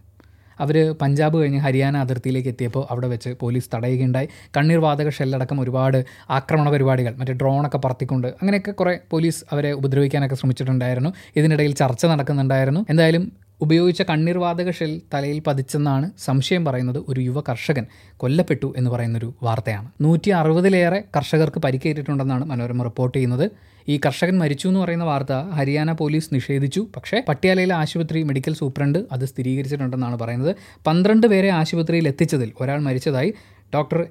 അവർ 0.59 0.95
പഞ്ചാബ് 1.01 1.37
കഴിഞ്ഞ് 1.37 1.59
ഹരിയാന 1.59 1.97
അതിർത്തിയിലേക്ക് 1.97 2.49
എത്തിയപ്പോൾ 2.49 2.87
അവിടെ 2.91 3.07
വെച്ച് 3.07 3.29
പോലീസ് 3.41 3.69
തടയുകയുണ്ടായി. 3.75 4.29
കണ്ണീർ 4.57 4.79
വാതക 4.79 5.09
ഷെല്ലടക്കം 5.09 5.61
ഒരുപാട് 5.61 6.05
ആക്രമണ 6.29 6.69
പരിപാടികൾ 6.69 7.15
മറ്റേ 7.15 7.33
ഡ്രോണൊക്കെ 7.33 7.77
പറത്തിക്കൊണ്ട് 7.77 8.27
അങ്ങനെയൊക്കെ 8.27 8.71
കുറേ 8.71 8.99
പോലീസ് 9.11 9.45
അവരെ 9.51 9.71
ഉപദ്രവിക്കാനൊക്കെ 9.71 10.35
ശ്രമിച്ചിട്ടുണ്ടായിരുന്നു. 10.35 11.13
ഇതിനിടയിൽ 11.35 11.73
ചർച്ച 11.73 12.05
നടക്കുന്നുണ്ടായിരുന്നു. 12.05 12.85
എന്തായാലും 12.89 13.31
ഉപയോഗിച്ച 13.61 14.01
കണ്ണീർവാതക 14.01 14.71
ഷെൽ 14.71 15.01
തലയിൽ 15.13 15.41
പതിച്ചെന്നാണ് 15.47 16.11
സംശയം 16.17 16.65
പറയുന്നത് 16.65 17.03
ഒരു 17.07 17.21
യുവ 17.21 17.41
കർഷകൻ 17.41 17.85
കൊല്ലപ്പെട്ടു 18.17 18.73
എന്ന് 18.77 18.91
പറയുന്നൊരു 18.91 19.33
വാർത്തയാണ്. 19.43 19.87
നൂറ്റി 20.01 20.29
അറുപതിലേറെ 20.29 21.03
കർഷകർക്ക് 21.17 21.59
പരിക്കേറ്റിട്ടുണ്ടെന്നാണ് 21.59 22.45
മനോരമ 22.45 22.83
റിപ്പോർട്ട് 22.83 23.17
ചെയ്യുന്നത്. 23.17 23.51
ഈ 23.89 23.99
കർഷകൻ 24.05 24.37
മരിച്ചു 24.37 24.67
എന്ന് 24.67 24.79
പറയുന്ന 24.79 25.03
വാർത്ത 25.03 25.33
ഹരിയാന 25.33 25.91
പോലീസ് 25.91 26.29
നിഷേധിച്ചു. 26.33 26.87
പക്ഷേ 26.95 27.23
പട്യാലയിലെ 27.29 27.75
ആശുപത്രി 27.75 28.23
മെഡിക്കൽ 28.23 28.53
സൂപ്രണ്ട് 28.53 28.99
അത് 29.11 29.25
സ്ഥിരീകരിച്ചിട്ടുണ്ടെന്നാണ് 29.25 30.19
പറയുന്നത്. 30.19 30.55
പന്ത്രണ്ട് 30.87 31.27
പേരെ 31.27 31.49
ആശുപത്രിയിൽ 31.49 32.07
എത്തിച്ചതിൽ 32.07 32.51
ഒരാൾ 32.61 32.79
മരിച്ചതായി 32.79 33.33
ഡോക്ടർ 33.75 34.07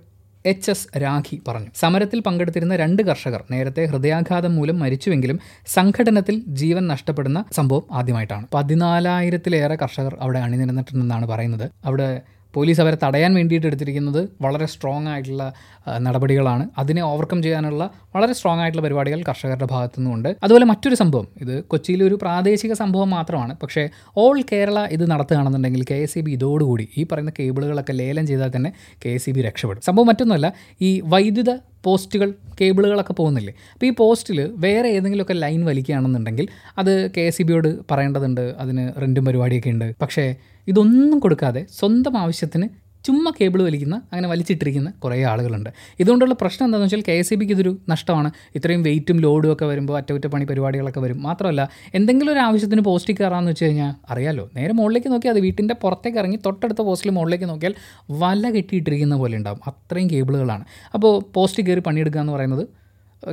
എച്ച് 0.46 0.70
എസ് 0.70 0.88
രാഖി 1.02 1.42
പറഞ്ഞു. 1.48 1.70
സമരത്തിൽ 1.76 2.20
പങ്കെടുത്തിരുന്ന 2.20 2.76
രണ്ട് 2.76 3.02
കർഷകർ 3.02 3.44
നേരത്തെ 3.50 3.84
ഹൃദയാഘാതം 3.84 4.54
മൂലം 4.56 4.78
മരിച്ചുവെങ്കിലും 4.78 5.38
സംഘടനത്തിൽ 5.66 6.42
ജീവൻ 6.60 6.86
നഷ്ടപ്പെടുന്ന 6.88 7.44
സംഭവം 7.52 7.82
ആദ്യമായിട്ടാണ്. 7.92 8.46
പതിനാലായിരത്തിലേറെ 8.54 9.76
കർഷകർ 9.76 10.16
അവിടെ 10.20 10.38
അണിനിരന്നിട്ടുണ്ടെന്നാണ് 10.38 11.26
പറയുന്നത്. 11.26 11.70
അവിടെ 11.84 12.08
പോലീസ് 12.54 12.80
അവരെ 12.80 12.98
തടയാൻ 13.02 13.34
വേണ്ടിയിട്ട് 13.34 13.66
എടുത്തിരിക്കുന്നത് 13.66 14.28
വളരെ 14.42 14.66
സ്ട്രോങ് 14.66 15.08
ആയിട്ടുള്ള 15.08 15.52
നടപടികളാണ്. 15.98 16.68
അതിനെ 16.78 17.02
ഓവർകം 17.02 17.42
ചെയ്യാനുള്ള 17.42 17.90
വളരെ 18.16 18.32
സ്ട്രോങ് 18.32 18.60
ആയിട്ടുള്ള 18.60 18.84
പരിപാടികൾ 18.86 19.22
കർഷകരുടെ 19.28 19.68
ഭാഗത്തു 19.70 20.00
നിന്നുണ്ട് 20.00 20.28
അതുപോലെ 20.42 20.64
മറ്റൊരു 20.64 20.94
സംഭവം 20.94 21.28
ഇത് 21.40 21.64
കൊച്ചിയിലെ 21.64 22.04
ഒരു 22.04 22.14
പ്രാദേശിക 22.14 22.72
സംഭവം 22.72 23.10
മാത്രമാണ്. 23.10 23.56
പക്ഷേ 23.62 23.88
ഓൾ 24.16 24.42
കേരള 24.52 24.78
ഇത് 24.90 25.10
നടത്തുകയാണെന്നുണ്ടെങ്കിൽ 25.10 25.84
കെ 25.90 25.94
എസ് 25.94 26.18
ഇതോടുകൂടി 26.18 26.88
ഈ 26.96 27.06
പറയുന്ന 27.12 27.32
കേബിളുകളൊക്കെ 27.38 27.92
ലേലം 27.92 28.26
ചെയ്താൽ 28.26 28.52
തന്നെ 28.56 28.72
കെ 29.04 29.08
എസ് 29.08 29.30
രക്ഷപ്പെടും. 29.30 29.82
സംഭവം 29.82 30.06
മറ്റൊന്നുമല്ല 30.06 30.52
ഈ 30.80 31.00
വൈദ്യുത 31.04 31.50
പോസ്റ്റുകൾ 31.84 32.34
കേബിളുകളൊക്കെ 32.60 33.12
പോകുന്നില്ലേ? 33.12 33.52
അപ്പോൾ 33.74 33.86
ഈ 33.86 33.90
പോസ്റ്റിൽ 33.90 34.38
വേറെ 34.56 34.88
ഏതെങ്കിലുമൊക്കെ 34.88 35.32
ലൈൻ 35.32 35.64
വലിക്കുകയാണെന്നുണ്ടെങ്കിൽ 35.64 36.48
അത് 36.78 37.10
കെ 37.10 37.20
എസ് 37.20 37.42
ഇ 37.42 37.44
ബിയോട് 37.44 37.78
പറയേണ്ടതുണ്ട് 37.90 38.40
അതിന് 38.40 38.92
റെന്റും 39.02 39.24
പരിപാടിയൊക്കെ 39.24 39.70
ഉണ്ട്. 39.70 39.94
പക്ഷേ 40.00 40.34
ഇതൊന്നും 40.68 41.18
കൊടുക്കാതെ 41.18 41.66
സ്വന്തം 41.70 42.16
ആവശ്യത്തിന് 42.16 42.68
ചുമ്മാ 43.06 43.30
കേബിൾ 43.40 43.62
വലിക്കുന്ന 43.62 43.96
അങ്ങനെ 44.10 44.28
വലിച്ചിട്ടിരിക്കുന്ന 44.28 44.90
കുറേ 45.02 45.24
ആളുകളുണ്ട്. 45.24 45.70
ഇതുകൊണ്ടുള്ള 46.00 46.34
പ്രശ്നം 46.40 46.66
എന്താണെന്ന് 46.66 46.94
വെച്ചാൽ 46.94 47.12
കെ 47.12 47.18
എസ് 47.18 47.34
ഇ 47.34 47.36
ബിക്ക് 47.36 47.52
ഇതൊരു 47.52 47.78
നഷ്ടമാണ്. 47.88 48.30
ഇത്രയും 48.54 48.82
വെയിറ്റും 48.82 49.18
ലോഡും 49.18 49.52
ഒക്കെ 49.52 49.64
വരുമ്പോൾ 49.64 49.96
അറ്റകുറ്റപ്പണി 49.98 50.44
പരിപാടികളൊക്കെ 50.44 51.00
വരും. 51.00 51.22
മാത്രമല്ല 51.22 51.68
എന്തെങ്കിലും 51.94 52.32
ഒരു 52.32 52.38
ആവശ്യത്തിന് 52.38 52.80
പോസ്റ്റിൽ 52.80 53.16
കയറാമെന്ന് 53.16 53.50
വെച്ച് 53.50 53.64
കഴിഞ്ഞാൽ 53.64 53.94
അറിയാലോ 54.10 54.50
നേരെ 54.56 54.72
മുകളിലേക്ക് 54.72 55.08
നോക്കിയാൽ 55.08 55.34
അത് 55.34 55.40
വീട്ടിന്റെ 55.40 55.74
പുറത്തേക്ക് 55.74 56.18
ഇറങ്ങി 56.18 56.38
തൊട്ടടുത്ത 56.46 56.80
പോസ്റ്റിൽ 56.80 57.10
മുകളിലേക്ക് 57.10 57.44
നോക്കിയാൽ 57.44 57.74
വല 58.10 58.50
കെട്ടിയിട്ടിരിക്കുന്ന 58.50 59.16
പോലെ 59.16 59.36
ഉണ്ടാവും. 59.36 59.60
അത്രയും 59.66 60.10
കേബിളുകളാണ്. 60.10 60.64
അപ്പോൾ 60.94 61.24
പോസ്റ്റ് 61.34 61.62
കയറി 61.62 61.80
പണിയെടുക്കുക 61.80 62.20
എന്ന് 62.20 62.32
പറയുന്നത് 62.32 62.77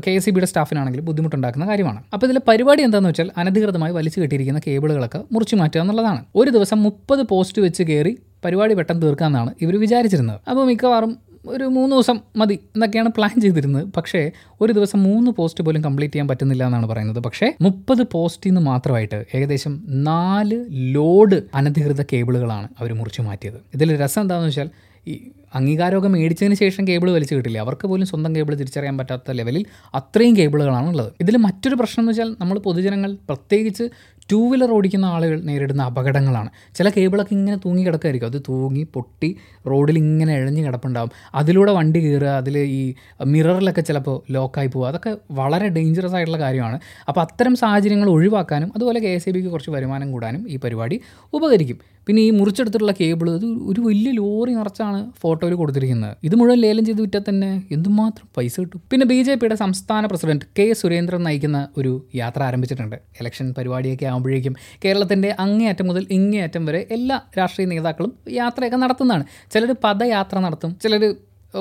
കെ 0.06 0.12
എസ് 0.12 0.26
സി 0.26 0.32
ബിയുടെ 0.36 0.48
സ്റ്റാഫിനാണെങ്കിൽ 0.52 1.02
ബുദ്ധിമുട്ടുണ്ടാക്കുന്ന 1.08 1.66
കാര്യമാണ്. 1.72 2.00
അപ്പോൾ 2.14 2.26
ഇതിലെ 2.28 2.42
പരിപാടി 2.48 2.82
എന്താണെന്ന് 2.88 3.10
വെച്ചാൽ 3.10 3.30
അനധികൃതമായി 3.38 3.94
വലിച്ചു 3.94 4.20
കെട്ടിയിരിക്കുന്ന 4.22 4.62
കേബിളുകളൊക്കെ 4.68 5.20
മുറിച്ചു 5.34 5.56
മാറ്റുക 5.56 5.82
എന്നുള്ളതാണ്. 5.82 6.22
ഒരു 6.36 6.50
ദിവസം 6.50 6.84
മുപ്പത് 6.84 7.24
പോസ്റ്റ് 7.32 7.62
വെച്ച് 7.62 7.84
കയറി 7.84 8.14
പരിപാടി 8.46 8.74
പെട്ടെന്ന് 8.74 9.04
തീർക്കാമെന്നാണ് 9.06 9.52
ഇവർ 9.62 9.76
വിചാരിച്ചിരുന്നത്. 9.86 10.40
അപ്പോൾ 10.50 10.66
മിക്കവാറും 10.72 11.14
ഒരു 11.54 11.64
മൂന്ന് 11.64 11.96
ദിവസം 11.96 12.20
മതി 12.40 12.56
എന്നൊക്കെയാണ് 12.76 13.10
പ്ലാൻ 13.18 13.42
ചെയ്തിരുന്നത്. 13.42 13.86
പക്ഷേ 13.98 14.32
ഒരു 14.62 14.72
ദിവസം 14.74 15.04
മൂന്ന് 15.04 15.32
പോസ്റ്റ് 15.32 15.64
പോലും 15.66 15.82
കംപ്ലീറ്റ് 15.84 16.14
ചെയ്യാൻ 16.14 16.28
പറ്റുന്നില്ല 16.28 16.64
എന്നാണ് 16.70 16.88
പറയുന്നത്. 16.92 17.20
പക്ഷേ 17.20 17.48
മുപ്പത് 17.62 18.04
പോസ്റ്റിൽ 18.14 18.50
നിന്ന് 18.50 18.62
മാത്രമായിട്ട് 18.62 19.26
ഏകദേശം 19.36 19.74
നാല് 20.10 20.58
ലോഡ് 20.96 21.40
അനധികൃത 21.54 22.04
കേബിളുകളാണ് 22.14 22.68
അവർ 22.80 22.94
മുറിച്ചു 22.94 23.22
മാറ്റിയത്. 23.22 23.60
ഇതിൽ 23.74 23.98
രസം 24.04 24.22
എന്താണെന്ന് 24.22 24.50
വെച്ചാൽ 24.50 24.72
ഈ 25.08 25.16
അംഗീകാരമൊക്കെ 25.56 26.10
മേടിച്ചതിന് 26.10 26.56
ശേഷം 26.56 26.84
കേബിൾ 26.88 27.08
വലിച്ചു 27.12 27.36
കിട്ടില്ല? 27.36 27.58
അവർക്ക് 27.58 27.86
പോലും 27.88 28.08
സ്വന്തം 28.08 28.32
കേബിൾ 28.36 28.56
തിരിച്ചറിയാൻ 28.56 28.96
പറ്റാത്ത 28.98 29.32
ലെവലിൽ 29.32 29.64
അത്രയും 29.94 30.36
കേബിളുകളാണ് 30.36 30.90
ഉള്ളത് 30.90 31.12
ഇതിൽ 31.22 31.38
മറ്റൊരു 31.38 31.76
പ്രശ്നം 31.76 32.04
എന്ന് 32.04 32.12
വെച്ചാൽ 32.12 32.32
നമ്മൾ 32.42 32.58
പൊതുജനങ്ങൾ 32.60 33.12
പ്രത്യേകിച്ച് 33.30 33.86
ടൂ 34.30 34.40
വീലർ 34.52 34.72
ഓടിക്കുന്ന 34.72 35.06
ആളുകൾ 35.06 35.42
നേരിടുന്ന 35.42 35.82
അപകടങ്ങളാണ്. 35.84 36.50
ചില 36.78 36.90
കേബിളൊക്കെ 36.90 37.34
ഇങ്ങനെ 37.36 37.58
തൂങ്ങി 37.66 37.84
കിടക്കായിരിക്കും 37.86 38.28
അത് 38.28 38.40
തൂങ്ങി 38.48 38.84
പൊട്ടി 38.96 39.36
റോഡിൽ 39.72 39.98
ഇങ്ങനെ 39.98 40.34
ഇഴഞ്ഞ് 40.40 40.64
കിടപ്പുണ്ടാവും. 40.68 41.12
അതിലൂടെ 41.36 41.72
വണ്ടി 41.72 42.00
കയറുക 42.00 42.28
അതിൽ 42.28 42.58
ഈ 42.58 42.94
മിററിലൊക്കെ 43.26 43.82
ചിലപ്പോൾ 43.82 44.24
ലോക്കായി 44.30 44.68
പോവുക 44.68 44.88
അതൊക്കെ 44.88 45.18
വളരെ 45.32 45.68
ഡേഞ്ചറസ് 45.70 46.16
ആയിട്ടുള്ള 46.16 46.40
കാര്യമാണ്. 46.46 46.80
അപ്പോൾ 47.08 47.22
അത്തരം 47.22 47.56
സാഹചര്യങ്ങൾ 47.56 48.10
ഒഴിവാക്കാനും 48.10 48.72
അതുപോലെ 48.76 49.00
കെ 49.00 49.08
എസ് 49.08 49.36
ബിക്ക് 49.38 49.48
കുറച്ച് 49.48 49.72
വരുമാനം 49.72 50.12
കൂടാനും 50.12 50.50
ഈ 50.50 50.58
പരിപാടി 50.58 51.02
ഉപകരിക്കും. 51.34 51.80
പിന്നെ 52.08 52.22
ഈ 52.22 52.30
മുറിച്ചെടുത്തിട്ടുള്ള 52.30 52.94
കേബിൾ 53.00 53.28
ഇത് 53.36 53.46
ഒരു 53.46 53.82
വലിയ 53.82 54.12
ലോറി 54.12 54.52
നിറച്ചാണ് 54.52 55.00
ഫോട്ടോയിൽ 55.22 55.54
കൊടുത്തിരിക്കുന്നത്. 55.54 56.18
ഇത് 56.24 56.36
മുഴുവൻ 56.36 56.60
ലേലം 56.60 56.86
ചെയ്ത് 56.86 57.02
വിറ്റാൽ 57.02 57.24
തന്നെ 57.30 57.50
എന്തുമാത്രം 57.72 58.28
പൈസ 58.38 58.56
കിട്ടും? 58.60 58.82
പിന്നെ 58.92 59.06
ബി 59.06 59.18
ജെ 59.24 59.36
പിയുടെ 59.36 59.56
സംസ്ഥാന 59.56 60.06
പ്രസിഡന്റ് 60.06 60.46
കെ 60.60 60.74
സുരേന്ദ്രൻ 60.82 61.24
നയിക്കുന്ന 61.24 61.68
ഒരു 61.78 61.94
യാത്ര 62.16 62.44
ആരംഭിച്ചിട്ടുണ്ട്. 62.44 62.96
ഇലക്ഷൻ 63.22 63.54
പരിപാടിയൊക്കെ 63.58 64.08
ആകുമ്പോഴേക്കും 64.16 64.56
കേരളത്തിന്റെ 64.86 65.32
അങ്ങേയറ്റം 65.46 65.88
മുതൽ 65.92 66.06
ഇങ്ങേയറ്റം 66.18 66.66
വരെ 66.72 66.82
എല്ലാ 66.98 67.20
രാഷ്ട്രീയ 67.40 67.68
നേതാക്കളും 67.74 68.14
യാത്രയൊക്കെ 68.42 68.78
നടത്തുന്നതാണ്. 68.78 69.26
ചിലർ 69.54 69.76
പദയാത്ര 69.84 70.40
നടത്തും 70.48 70.74
ചിലർ 70.84 71.04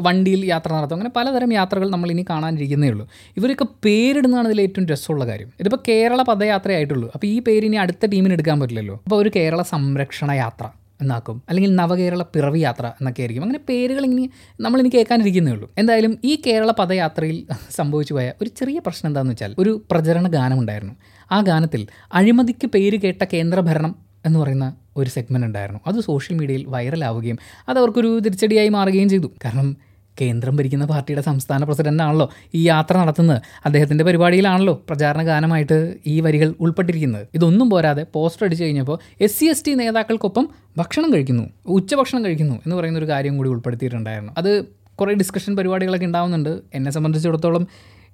വണ്ടിയിൽ 0.06 0.40
യാത്ര 0.44 0.70
നടത്തും. 0.72 0.94
അങ്ങനെ 0.94 1.10
പലതരം 1.16 1.52
യാത്രകൾ 1.52 1.88
നമ്മൾ 1.90 2.10
ഇനി 2.10 2.24
കാണാനിരിക്കുന്നേ 2.30 2.88
ഉള്ളൂ. 2.90 3.04
ഇവരൊക്കെ 3.36 3.66
പേരിടുന്നതാണ് 3.84 4.48
ഇതിൽ 4.48 4.60
ഏറ്റവും 4.60 4.86
രസമുള്ള 4.92 5.24
കാര്യം. 5.26 5.50
ഇതിപ്പോൾ 5.60 5.80
കേരള 5.88 6.22
പദയാത്രയായിട്ടുള്ളൂ. 6.22 7.10
അപ്പോൾ 7.14 7.26
ഈ 7.26 7.36
പേര് 7.40 7.64
ഇനി 7.64 7.76
അടുത്ത 7.76 8.06
ടീമിന് 8.06 8.32
എടുക്കാൻ 8.32 8.60
പറ്റില്ലല്ലോ. 8.60 8.96
അപ്പോൾ 9.04 9.16
ഒരു 9.16 9.30
കേരള 9.36 9.62
സംരക്ഷണ 9.74 10.30
യാത്ര. 10.44 10.66
എന്നാക്കും. 11.04 11.36
അല്ലെങ്കിൽ 11.48 11.70
നവകേരള 11.80 12.22
പിറവി 12.34 12.60
യാത്ര 12.66 12.86
എന്നൊക്കെ 12.86 13.22
ആയിരിക്കും 13.22 13.42
അങ്ങനെ 13.42 13.60
പേരുകൾ 13.68 14.04
ഇനി 14.04 14.24
നമ്മളിനി 14.60 14.90
കേൾക്കാനിരിക്കുന്നേ 14.94 15.52
ഉള്ളൂ. 15.52 15.66
എന്തായാലും 15.78 16.12
ഈ 16.24 16.34
കേരള 16.46 16.70
പദയാത്രയിൽ 16.70 17.38
സംഭവിച്ചു 17.70 18.14
പോയ 18.14 18.26
ഒരു 18.42 18.50
ചെറിയ 18.58 18.78
പ്രശ്നം 18.78 19.10
എന്താണെന്ന് 19.10 19.32
വെച്ചാൽ 19.32 19.54
ഒരു 19.58 19.72
പ്രചരണ 19.90 20.28
ഗാനമുണ്ടായിരുന്നു. 20.28 20.94
ആ 21.32 21.40
ഗാനത്തിൽ 21.40 21.82
അഴിമതിക്ക് 22.12 22.66
പേര് 22.66 22.98
കേട്ട 23.00 23.22
കേന്ദ്രഭരണം 23.32 23.94
എന്ന് 24.26 24.38
പറയുന്ന 24.38 24.66
ഒരു 24.96 25.10
സെഗ്മെന്റ് 25.10 25.46
ഉണ്ടായിരുന്നു. 25.46 25.80
അത് 25.86 25.98
സോഷ്യൽ 26.00 26.36
മീഡിയയിൽ 26.38 26.64
വൈറലാവുകയും 26.66 27.38
അത് 27.68 27.78
അവർക്കൊരു 27.78 28.10
തിരിച്ചടിയായി 28.18 28.68
മാറുകയും 28.68 29.08
ചെയ്തു. 29.08 29.28
കാരണം 29.44 29.76
കേന്ദ്രം 30.20 30.56
ഭരിക്കുന്ന 30.56 30.84
പാർട്ടിയുടെ 30.84 31.22
സംസ്ഥാന 31.22 31.64
പ്രസിഡന്റാണല്ലോ 31.64 32.30
ഈ 32.54 32.68
യാത്ര 32.68 32.98
നടത്തുന്നത്. 32.98 33.42
അദ്ദേഹത്തിന്റെ 33.64 34.04
പരിപാടിയിലാണല്ലോ 34.04 34.84
പ്രചാരണ 34.88 35.22
ഗാനമായിട്ട് 35.22 35.94
ഈ 36.06 36.20
വരികൾ 36.20 36.54
ഉൾപ്പെട്ടിരിക്കുന്നത്. 36.60 37.26
ഇതൊന്നും 37.34 37.70
പോരാതെ 37.70 38.06
പോസ്റ്റർ 38.14 38.46
അടിച്ചു 38.46 38.64
കഴിഞ്ഞപ്പോൾ 38.64 38.98
എസ് 39.20 39.40
സി 39.40 39.44
എസ് 39.44 39.64
ടി 39.64 39.74
നേതാക്കൾക്കൊപ്പം 39.74 40.48
ഭക്ഷണം 40.76 41.12
കഴിക്കുന്നു 41.14 41.50
ഉച്ചഭക്ഷണം 41.66 42.24
കഴിക്കുന്നു 42.24 42.54
എന്ന് 42.54 42.76
പറയുന്ന 42.76 42.98
ഒരു 42.98 43.08
കാര്യം 43.08 43.36
കൂടി 43.36 43.48
ഉൾപ്പെടുത്തിയിട്ടുണ്ടായിരുന്നു. 43.48 44.32
അത് 44.38 44.64
കുറേ 44.94 45.14
ഡിസ്കഷൻ 45.14 45.56
പരിപാടികളൊക്കെ 45.56 46.06
ഉണ്ടാവുന്നുണ്ട്. 46.06 46.60
എന്നെ 46.74 46.90
സംബന്ധിച്ചിടത്തോളം 46.90 47.66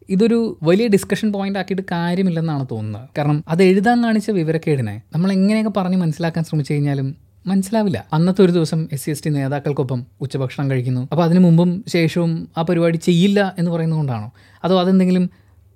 ഇതൊരു 0.08 0.58
വലിയ 0.62 0.88
ഡിസ്കഷൻ 0.88 1.32
പോയിന്റ് 1.32 1.58
ആക്കിയിട്ട് 1.58 1.82
കാര്യമില്ലെന്നാണ് 1.92 2.66
തോന്നുന്നത്. 2.70 3.08
കാരണം 3.18 3.44
അത് 3.48 3.62
എഴുതാൻ 3.62 4.04
കാണിച്ച 4.04 4.30
വിവരക്കേടിനെ 4.30 5.02
നമ്മൾ 5.12 5.32
എങ്ങനെയൊക്കെ 5.32 5.72
പറഞ്ഞ് 5.76 5.96
മനസ്സിലാക്കാൻ 5.96 6.44
ശ്രമിച്ചു 6.44 6.72
കഴിഞ്ഞാലും 6.72 7.29
മനസ്സിലാവില്ല. 7.46 8.06
അന്നത്തെ 8.12 8.44
ഒരു 8.44 8.52
ദിവസം 8.52 8.88
എസ് 8.92 9.04
സി 9.04 9.10
എസ് 9.10 9.24
ടി 9.24 9.30
നേതാക്കൾക്കൊപ്പം 9.30 10.06
ഉച്ചഭക്ഷണം 10.20 10.70
കഴിക്കുന്നു. 10.70 11.08
അപ്പോൾ 11.12 11.24
അതിനു 11.24 11.40
മുമ്പും 11.40 11.84
ശേഷവും 11.88 12.48
ആ 12.58 12.62
പരിപാടി 12.62 12.96
ചെയ്യില്ല 12.96 13.40
എന്ന് 13.40 13.70
പറയുന്നത് 13.70 13.70
പറയുന്നതുകൊണ്ടാണോ 13.70 14.32
അതോ 14.64 14.80
അതെന്തെങ്കിലും 14.80 15.30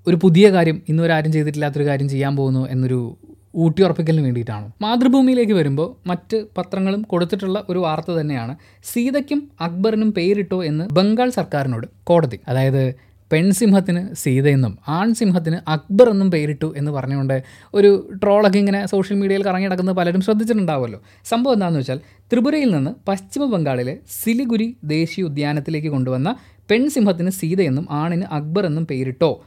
ഒരു 0.07 0.17
പുതിയ 0.23 0.51
കാര്യം 0.51 0.83
ഇന്നുവരെ 0.89 1.15
ആരും 1.15 1.33
ചെയ്തിട്ടില്ലാത്തൊരു 1.33 1.87
കാര്യം 1.87 2.09
ചെയ്യാൻ 2.09 2.37
പോകുന്നു 2.37 2.69
എന്നൊരു 2.69 3.17
ഊട്ടിയുറപ്പിക്കലിന് 3.57 4.25
വേണ്ടിയിട്ടാണോ? 4.25 4.73
മാതൃഭൂമിയിലേക്ക് 4.83 5.53
വരുമ്പോൾ 5.53 6.09
മറ്റ് 6.09 6.47
പത്രങ്ങളും 6.59 7.03
കൊടുത്തിട്ടുള്ള 7.03 7.65
ഒരു 7.69 7.79
വാർത്ത 7.79 8.13
തന്നെയാണ് 8.13 8.57
സീതയ്ക്കും 8.85 9.51
അക്ബറിനും 9.61 10.13
പേരിട്ടോ 10.13 10.65
എന്ന് 10.65 10.85
ബംഗാൾ 10.93 11.31
സർക്കാരിനോട് 11.31 11.87
കോടതി. 12.05 12.41
അതായത് 12.49 12.95
പെൺസിംഹത്തിന് 13.35 14.15
സീതയെന്നും 14.15 14.79
ആൺസിംഹത്തിന് 14.89 15.71
അക്ബർ 15.71 16.11
എന്നും 16.11 16.31
പേരിട്ടു 16.31 16.75
എന്ന് 16.77 16.91
പറഞ്ഞുകൊണ്ട് 16.91 17.43
ഒരു 17.75 17.91
ട്രോളൊക്കെ 18.23 18.59
ഇങ്ങനെ 18.59 18.87
സോഷ്യൽ 18.87 19.17
മീഡിയയിൽ 19.19 19.45
കറങ്ങി 19.45 19.67
നടക്കുന്നത് 19.67 19.97
പലരും 19.97 20.21
ശ്രദ്ധിച്ചിട്ടുണ്ടാവുമല്ലോ. 20.21 21.01
സംഭവം 21.25 21.55
എന്താണെന്ന് 21.55 21.81
വെച്ചാൽ 21.81 22.01
ത്രിപുരയിൽ 22.33 22.71
നിന്ന് 22.75 22.91
പശ്ചിമ 23.09 23.45
ബംഗാളിലെ 23.45 23.97
സിലിഗുരി 24.23 24.77
ദേശീയ 24.85 25.25
ഉദ്യാനത്തിലേക്ക് 25.25 25.89
കൊണ്ടുവന്ന 25.89 26.37
പെൺസിംഹത്തിന് 26.71 27.31
സീതയെന്നും 27.31 27.87
ആണിന് 27.91 28.27
അക്ബർ 28.33 28.67
എന്നും 28.67 28.87
പേരിട്ടോ 28.87 29.43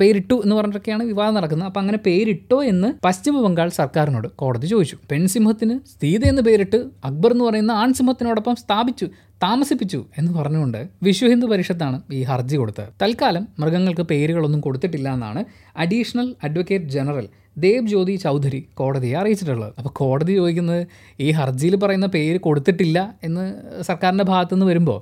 പേരിട്ടു 0.00 0.34
എന്ന് 0.34 0.56
പറഞ്ഞിട്ടൊക്കെയാണ് 0.56 1.04
വിവാദം 1.04 1.34
നടക്കുന്നത്. 1.34 1.66
അപ്പം 1.68 1.80
അങ്ങനെ 1.80 1.98
പേരിട്ടോ 2.06 2.64
എന്ന് 2.64 2.88
പശ്ചിമ 3.04 3.40
ബംഗാൾ 3.46 3.68
സർക്കാരിനോട് 3.68 4.28
കോടതി 4.28 4.66
ചോദിച്ചു. 4.66 4.96
പെൺസിംഹത്തിന് 5.10 5.74
സീത 6.02 6.22
എന്ന് 6.28 6.42
പേരിട്ട് 6.42 6.76
അക്ബർ 7.04 7.32
എന്ന് 7.32 7.44
പറയുന്ന 7.44 7.72
ആൺസിംഹത്തിനോടൊപ്പം 7.72 8.56
സ്ഥാപിച്ചു. 8.56 9.06
താമസിപ്പിച്ചു 9.42 10.04
എന്ന് 10.18 10.32
പറഞ്ഞുകൊണ്ട് 10.32 10.88
വിശ്വ 11.02 11.28
ഹിന്ദു 11.28 11.46
പരിഷത്താണ് 11.46 11.96
ഈ 12.12 12.22
ഹർജി 12.22 12.56
കൊടുത്തത്. 12.56 12.88
തൽക്കാലം 13.02 13.48
മൃഗങ്ങൾക്ക് 13.58 14.02
പേരുകളൊന്നും 14.02 14.60
കൊടുത്തിട്ടില്ല 14.60 15.08
എന്നാണ് 15.12 15.40
additional 15.76 16.28
advocate 16.44 16.92
general 16.96 17.26
Dev 17.64 17.86
Jyoti 17.88 18.14
Chaudhary 18.16 18.60
കോടതിയെ 18.74 19.16
അറിയിച്ചിട്ടുള്ളത്. 19.20 19.72
അപ്പോൾ 19.78 19.92
കോടതി 20.00 20.32
ചോദിക്കുന്നത് 20.34 20.86
ഈ 21.20 21.28
ഹർജിയിൽ 21.30 21.76
പറയുന്ന 21.76 22.06
പേര് 22.06 22.38
കൊടുത്തിട്ടില്ല 22.40 22.98
എന്ന് 23.22 23.44
സർക്കാരിന്റെ 23.82 24.24
ഭാഗത്തുനിന്ന് 24.24 24.66
വരുമ്പോൾ 24.66 25.00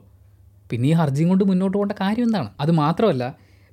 പിന്നെ 0.71 0.88
ഈ 0.88 0.92
ഹർജിയും 0.92 1.29
കൊണ്ട് 1.29 1.45
മുന്നോട്ട് 1.45 1.77
പോകേണ്ട 1.77 1.95
കാര്യം 2.01 2.25
എന്താണ്? 2.25 2.51
അത് 2.61 2.73
മാത്രമല്ല 2.73 3.25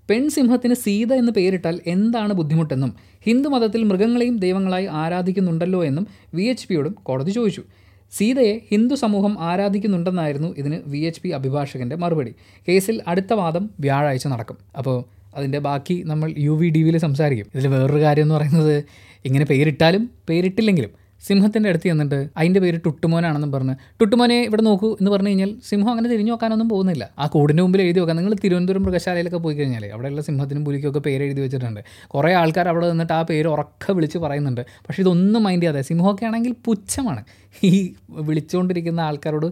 പെൺസിംഹത്തിന് 0.09 0.73
സീത 0.73 1.11
എന്ന് 1.13 1.31
പേരിട്ടാൽ 1.31 1.75
എന്താണ് 1.87 2.33
ബുദ്ധിമുട്ടെന്നും 2.33 2.95
ഹിന്ദു 3.25 3.49
മതത്തിൽ 3.49 3.81
മൃഗങ്ങളെയും 3.83 4.37
ദൈവങ്ങളായി 4.37 4.87
ആരാധിക്കുന്നുണ്ടല്ലോ 5.01 5.83
എന്നും 5.83 6.05
വി 6.33 6.43
എച്ച് 6.43 6.67
പിയോടും 6.69 6.95
കോടതി 7.03 7.31
ചോദിച്ചു. 7.31 7.63
സീതയെ 8.11 8.61
ഹിന്ദു 8.71 8.95
സമൂഹം 8.95 9.37
ആരാധിക്കുന്നുണ്ടെന്നായിരുന്നു 9.39 10.55
ഇതിന് 10.57 10.79
വി 10.85 10.97
എച്ച് 10.97 11.21
പി 11.21 11.29
അഭിഭാഷകന്റെ 11.29 11.95
മറുപടി. 11.95 12.35
കേസിൽ 12.67 13.01
അടുത്ത 13.07 13.33
വാദം 13.33 13.69
വ്യാഴാഴ്ച 13.79 14.27
നടക്കും. 14.27 14.57
അപ്പോൾ 14.77 15.03
അതിന്റെ 15.35 15.59
ബാക്കി 15.59 16.03
നമ്മൾ 16.05 16.33
യു 16.37 16.51
വി 16.51 16.69
ഡി 16.69 16.83
വിയിൽ 16.83 16.97
സംസാരിക്കും. 16.97 17.47
ഇതിൽ 17.55 17.67
വേറൊരു 17.67 18.01
കാര്യം 18.01 18.23
എന്ന് 18.23 18.35
പറയുന്നത് 18.35 18.83
ഇങ്ങനെ 19.25 19.45
പേരിട്ടാലും 19.45 20.09
പേരിട്ടില്ലെങ്കിലും 20.29 21.08
സിംഹത്തിന്റെ 21.27 21.69
അടുത്ത് 21.69 21.85
ചെന്നിട്ട് 21.85 22.29
അതിന്റെ 22.37 22.59
പേര് 22.59 22.79
ടുട്ടുമോനാണെന്നും 22.85 23.51
പറഞ്ഞ് 23.51 23.75
ടുട്ടുമോനെ 24.01 24.41
ഇവിടെ 24.41 24.61
നോക്കൂ 24.61 24.93
എന്ന് 24.93 25.11
പറഞ്ഞു 25.11 25.29
കഴിഞ്ഞാൽ 25.29 25.55
സിംഹം 25.69 25.89
അങ്ങനെ 25.89 26.09
തിരിഞ്ഞു 26.09 26.31
നോക്കാനൊന്നും 26.31 26.69
പോകുന്നില്ല. 26.69 27.09
ആ 27.19 27.27
കൂടിന്റെ 27.27 27.63
മുമ്പിൽ 27.63 27.81
എഴുതി 27.81 27.99
വെക്കാം. 27.99 28.17
നിങ്ങൾ 28.17 28.35
തിരുവനന്തപുരം 28.43 28.83
മൃഗശാലയിലൊക്കെ 28.83 29.37
പോയി 29.37 29.55
കഴിഞ്ഞാൽ 29.55 29.85
അവിടെയുള്ള 29.85 30.21
സിംഹത്തിനും 30.21 30.65
പുലിക്കൊക്കെ 30.65 30.99
പേര് 30.99 31.23
എഴുതി 31.23 31.41
വെച്ചിട്ടുണ്ട്. 31.41 31.79
കുറേ 32.07 32.33
ആൾക്കാർ 32.33 32.67
അവിടെ 32.67 32.89
നിന്നിട്ട് 32.89 33.13
ആ 33.13 33.21
പേര് 33.21 33.47
ഉറക്കെ 33.47 33.93
വിളിച്ച് 33.93 34.17
പറയുന്നുണ്ട്. 34.17 34.61
പക്ഷേ 34.61 35.01
ഇതൊന്നും 35.03 35.43
മൈൻഡ് 35.43 35.61
ചെയ്യാതെ 35.61 35.81
സിംഹമൊക്കെ 35.81 36.25
ആണെങ്കിൽ 36.25 36.55
പുച്ഛമാണ്. 36.65 37.23
ഈ 37.63 37.93
വിളിച്ചുകൊണ്ടിരിക്കുന്ന 38.09 39.01
ആൾക്കാരോട് 39.01 39.45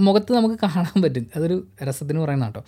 മുഖത്ത് 0.00 0.32
നമുക്ക് 0.32 0.54
കാണാൻ 0.54 1.02
പറ്റും. 1.02 1.26
അതൊരു 1.36 1.66
രസത്തിന് 1.82 2.18
പറയുന്ന 2.18 2.44
കേട്ടോ. 2.44 2.64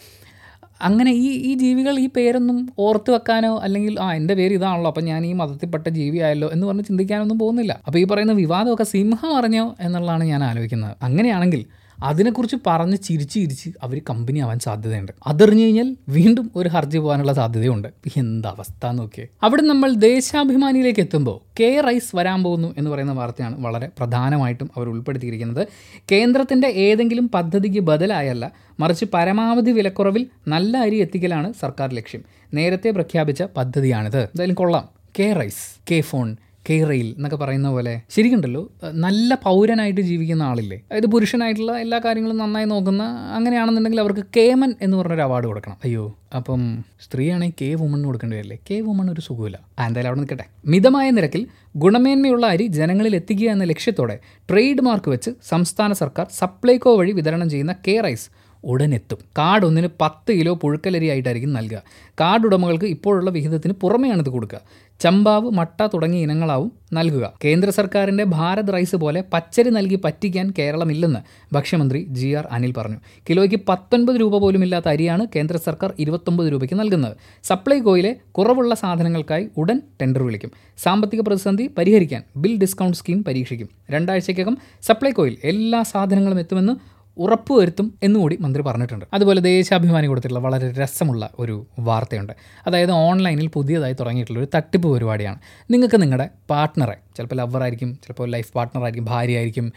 അങ്ങനെ 0.80 1.12
ഈ 1.12 1.28
ഈ 1.28 1.54
ജീവികൾ 1.54 1.98
ഈ 1.98 2.08
പേരൊന്നും 2.08 2.68
ഓർത്ത് 2.78 3.10
വെക്കാനോ 3.10 3.58
അല്ലെങ്കിൽ 3.58 4.00
ആ 4.00 4.14
എന്റെ 4.14 4.34
പേര് 4.34 4.54
ഇതാണല്ലോ 4.54 4.90
അപ്പം 4.90 5.04
ഞാൻ 5.04 5.26
ഈ 5.26 5.32
മതത്തിൽപ്പെട്ട 5.32 5.88
ജീവിയായല്ലോ 5.88 6.50
എന്ന് 6.52 6.66
പറഞ്ഞ് 6.66 6.84
ചിന്തിക്കാനൊന്നും 6.84 7.38
പോകുന്നില്ല. 7.38 7.80
അപ്പോൾ 7.86 7.98
ഈ 7.98 8.04
പറയുന്ന 8.04 8.32
വിവാദമൊക്കെ 8.32 8.84
സിംഹം 8.84 9.36
അറിഞ്ഞോ 9.36 9.74
എന്നുള്ളതാണ് 9.80 10.24
ഞാൻ 10.24 10.44
ആലോചിക്കുന്നത്. 10.44 10.96
അങ്ങനെയാണെങ്കിൽ 11.02 11.66
അതിനെക്കുറിച്ച് 12.02 12.56
പറഞ്ഞ് 12.66 12.96
ചിരിച്ച് 12.96 13.34
ചിരിച്ച് 13.34 13.70
അവർ 13.82 14.00
കമ്പനി 14.10 14.38
ആവാൻ 14.38 14.58
സാധ്യതയുണ്ട്. 14.58 15.12
അതറിഞ്ഞു 15.26 15.64
കഴിഞ്ഞാൽ 15.64 15.96
വീണ്ടും 16.08 16.50
ഒരു 16.56 16.68
ഹർജി 16.68 16.98
പോകാനുള്ള 16.98 17.32
സാധ്യതയുണ്ട്. 17.32 17.88
എന്താ 18.16 18.48
അവസ്ഥ 18.48 18.86
നോക്കിയേ. 18.86 19.26
അവിടെ 19.42 19.62
നമ്മൾ 19.62 19.94
ദേശാഭിമാനിയിലേക്ക് 19.94 21.00
എത്തുമ്പോൾ 21.00 21.40
കെ 21.60 21.80
റൈസ് 21.80 22.16
വരാൻ 22.16 22.42
പോകുന്നു 22.42 22.74
എന്ന് 22.78 22.90
പറയുന്ന 22.90 23.12
വാർത്തയാണ് 23.12 23.66
വളരെ 23.66 23.88
പ്രധാനമായിട്ടും 23.98 24.70
അവർ 24.76 24.88
ഉൾപ്പെടുത്തിയിരിക്കുന്നത്. 24.88 25.68
കേന്ദ്രത്തിന്റെ 26.12 26.68
ഏതെങ്കിലും 26.68 27.28
പദ്ധതിക്ക് 27.28 27.80
ബദലായല്ല 27.80 28.52
മറിച്ച് 28.80 29.04
പരമാവധി 29.14 29.70
വിലക്കുറവിൽ 29.70 30.26
നല്ല 30.48 30.76
അരി 30.76 30.96
എത്തിക്കലാണ് 30.96 31.52
സർക്കാർ 31.60 31.94
ലക്ഷ്യം. 31.94 32.22
നേരത്തെ 32.54 32.90
പ്രഖ്യാപിച്ച 32.90 33.42
പദ്ധതിയാണിത്. 33.42 34.18
എന്തായാലും 34.18 34.54
കൊള്ളാം. 34.54 34.88
K 35.18 35.32
rice 35.32 35.80
K 35.90 36.00
phone 36.00 36.36
K 36.68 36.76
rail 36.88 37.08
എന്നൊക്കെ 37.16 37.36
പറയുന്ന 37.36 37.68
പോലെ 37.70 37.92
ശരിക്കുണ്ടല്ലോ 38.10 38.62
നല്ല 39.04 39.34
പൗരനായിട്ട് 39.44 40.00
ജീവിക്കുന്ന 40.00 40.42
ആളില്ലേ? 40.42 40.78
അതായത് 40.88 41.06
പുരുഷനായിട്ടുള്ള 41.06 41.72
എല്ലാ 41.78 41.98
കാര്യങ്ങളും 42.04 42.36
നന്നായി 42.36 42.66
നോക്കുന്ന 42.72 43.02
അങ്ങനെയാണെന്നുണ്ടെങ്കിൽ 43.36 44.00
അവർക്ക് 44.00 44.24
കേമൻ 44.36 44.74
എന്ന് 44.82 44.96
പറഞ്ഞൊരു 44.96 45.24
അവാർഡ് 45.26 45.46
കൊടുക്കണം. 45.46 45.76
അയ്യോ 45.84 46.04
അപ്പം 46.36 46.62
സ്ത്രീയാണെങ്കിൽ 47.00 47.58
കെ 47.60 47.74
വുമൺ 47.74 48.00
കൊടുക്കേണ്ടി 48.04 48.36
വരില്ലേ? 48.36 48.58
കെ 48.70 48.80
വുമൺ 48.80 49.10
ഒരു 49.12 49.20
സുഖമില്ല 49.20 49.58
എന്തായാലും 49.86 50.08
അവിടെ 50.08 50.20
നിൽക്കട്ടെ. 50.20 50.46
മിതമായ 50.66 51.10
നിരക്കിൽ 51.10 51.46
ഗുണമേന്മയുള്ള 51.76 52.46
അരി 52.46 52.66
ജനങ്ങളിൽ 52.78 53.16
എത്തിക്കുക 53.16 53.50
എന്ന 53.50 53.64
ലക്ഷ്യത്തോടെ 53.64 54.18
ട്രേഡ് 54.50 54.80
മാർക്ക് 54.80 55.08
വെച്ച് 55.08 55.30
സംസ്ഥാന 55.48 55.92
സർക്കാർ 55.92 56.26
സപ്ലൈകോ 56.40 56.96
വഴി 56.96 57.12
വിതരണം 57.12 57.50
ചെയ്യുന്ന 57.50 57.74
കെ 57.88 58.00
റൈസ് 58.00 58.28
ഉടനെത്തും. 58.64 59.18
കാർഡ് 59.38 59.64
ഒന്നിന് 59.66 59.88
പത്ത് 60.00 60.32
കിലോ 60.32 60.52
പുഴുക്കലരി 60.62 61.06
ആയിട്ടായിരിക്കും 61.06 61.52
നൽകുക. 61.52 61.82
കാർഡ് 62.20 62.46
ഉടമകൾക്ക് 62.46 62.84
ഇപ്പോഴുള്ള 62.84 63.30
വിഹിതത്തിന് 63.30 63.72
പുറമെയാണ് 63.72 64.20
ഇത് 64.20 64.28
കൊടുക്കുക. 64.28 64.60
ചമ്പാവ് 65.00 65.50
മട്ട 65.50 65.86
തുടങ്ങിയ 65.86 66.22
ഇനങ്ങളാവും 66.22 66.72
നൽകുക. 66.92 67.32
കേന്ദ്ര 67.44 67.70
സർക്കാരിന്റെ 67.70 68.24
ഭാരത് 68.24 68.72
റൈസ് 68.74 68.96
പോലെ 68.96 69.24
പച്ചരി 69.32 69.70
നൽകി 69.70 69.94
പറ്റിക്കാൻ 70.04 70.54
കേരളമില്ലെന്ന് 70.58 71.20
ഭക്ഷ്യമന്ത്രി 71.54 72.06
ജി 72.08 72.28
ആർ 72.28 72.48
അനിൽ 72.50 72.72
പറഞ്ഞു. 72.72 72.96
കിലോയ്ക്ക് 73.30 73.60
പത്തൊൻപത് 73.68 74.20
രൂപ 74.20 74.38
പോലും 74.38 74.62
ഇല്ലാത്ത 74.62 74.88
അരിയാണ് 74.88 75.26
കേന്ദ്ര 75.36 75.56
സർക്കാർ 75.56 75.94
ഇരുപത്തൊമ്പത് 75.98 76.52
രൂപയ്ക്ക് 76.52 76.74
നൽകുന്നത്. 76.74 77.16
സപ്ലൈകോയിലെ 77.42 78.16
കുറവുള്ള 78.32 78.74
സാധനങ്ങൾക്കായി 78.74 79.48
ഉടൻ 79.56 79.82
ടെൻഡർ 80.02 80.22
വിളിക്കും. 80.22 80.50
സാമ്പത്തിക 80.78 81.20
പ്രതിസന്ധി 81.20 81.70
പരിഹരിക്കാൻ 81.78 82.22
ബിൽ 82.36 82.56
ഡിസ്കൗണ്ട് 82.56 82.96
സ്കീം 82.96 83.24
പരീക്ഷിക്കും. 83.24 83.68
രണ്ടാഴ്ചയ്ക്കകം 83.90 84.58
സപ്ലൈകോയിൽ 84.82 85.36
എല്ലാ 85.44 85.82
സാധനങ്ങളും 85.82 86.38
എത്തുമെന്ന് 86.38 86.95
ഉറപ്പുവരുത്തും 87.18 87.98
എന്നുകൂടി 88.02 88.36
മന്ത്രി 88.40 88.62
പറഞ്ഞിട്ടുണ്ട്. 88.62 89.04
അതുപോലെ 89.14 89.40
ദേശാഭിമാനി 89.40 90.06
കൊടുത്തിട്ടുള്ള 90.06 90.42
വളരെ 90.46 90.72
രസമുള്ള 90.82 91.30
ഒരു 91.38 91.66
വാർത്തയുണ്ട്. 91.78 92.32
അതായത് 92.66 92.90
ഓൺലൈനിൽ 92.90 93.46
പുതിയതായി 93.46 93.92
തുടങ്ങിയിട്ടുള്ള 93.92 94.40
ഒരു 94.40 94.48
തട്ടിപ്പ് 94.54 94.88
പരിപാടിയാണ്. 94.94 95.38
നിങ്ങൾക്ക് 95.70 96.02
നിങ്ങളുടെ 96.02 96.28
പാർട്ട്ണറെ 96.50 96.96
ചിലപ്പോൾ 97.16 97.34
ലവറായിരിക്കും 97.34 97.94
ചിലപ്പോൾ 97.94 98.28
ലൈഫ് 98.30 98.52
പാർട്ട്ണറായിരിക്കും 98.52 99.04
ഭാര്യ 99.04 99.36
ആയിരിക്കും 99.36 99.72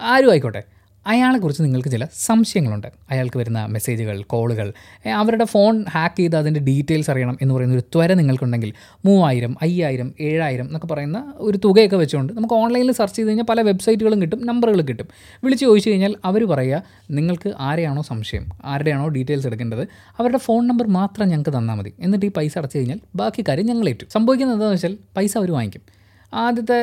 ആരും 0.00 0.30
ആയിക്കോട്ടെ 0.30 0.62
അയാളെക്കുറിച്ച് 1.08 1.62
നിങ്ങൾക്ക് 1.62 1.88
ചില 1.88 2.06
സംശയങ്ങളുണ്ട്. 2.18 2.86
അയാൾക്ക് 3.10 3.38
വരുന്ന 3.38 3.66
മെസ്സേജുകൾ 3.66 4.22
കോളുകൾ 4.22 4.72
അവരുടെ 5.14 5.44
ഫോൺ 5.44 5.84
ഹാക്ക് 5.90 6.18
ചെയ്ത് 6.18 6.36
അതിന്റെ 6.36 6.60
ഡീറ്റെയിൽസ് 6.60 7.10
അറിയണം 7.10 7.38
എന്ന് 7.42 7.54
പറയുന്ന 7.54 7.74
ഒരു 7.74 7.80
ത്വര 7.80 8.14
നിങ്ങൾക്കുണ്ടെങ്കിൽ 8.14 8.72
മൂവായിരം 9.04 9.56
അയ്യായിരം 9.62 10.14
ഏഴായിരം 10.20 10.64
എന്നൊക്കെ 10.64 10.86
പറയുന്ന 10.86 11.32
ഒരു 11.36 11.58
തുകയൊക്കെ 11.64 11.96
വെച്ചുകൊണ്ട് 11.96 12.32
നമുക്ക് 12.32 12.54
ഓൺലൈനിൽ 12.54 12.92
സെർച്ച് 12.92 13.18
ചെയ്ത് 13.18 13.28
കഴിഞ്ഞാൽ 13.28 13.44
പല 13.44 13.60
വെബ്സൈറ്റുകളും 13.60 14.22
കിട്ടും 14.22 14.46
നമ്പറുകൾ 14.46 14.80
കിട്ടും. 14.80 15.06
വിളിച്ച് 15.44 15.64
ചോദിച്ചു 15.64 15.90
കഴിഞ്ഞാൽ 15.90 16.14
അവർ 16.24 16.44
പറയുക 16.44 16.82
നിങ്ങൾക്ക് 17.10 17.52
ആരെയാണോ 17.58 18.02
സംശയം? 18.02 18.46
ആരുടെയാണോ 18.64 19.08
ഡീറ്റെയിൽസ് 19.08 19.46
എടുക്കേണ്ടത്? 19.46 19.82
അവരുടെ 20.18 20.38
ഫോൺ 20.38 20.66
നമ്പർ 20.66 20.86
മാത്രം 20.86 21.28
ഞങ്ങൾക്ക് 21.28 21.58
തന്നാൽ 21.58 21.74
മതി. 21.74 21.92
എന്നിട്ട് 22.00 22.26
ഈ 22.26 22.30
പൈസ 22.30 22.58
അടച്ചു 22.58 22.78
കഴിഞ്ഞാൽ 22.78 23.00
ബാക്കി 23.16 23.44
കാര്യം 23.48 23.66
ഞങ്ങൾ 23.66 23.88
ഏറ്റു. 23.88 24.04
സംഭവിക്കുന്നത് 24.12 24.56
എന്താണെന്ന് 24.56 24.76
വെച്ചാൽ 24.76 24.98
പൈസ 25.16 25.38
അവർ 25.38 25.50
വാങ്ങിക്കും. 25.50 25.97
ആദ്യത്തെ 26.34 26.76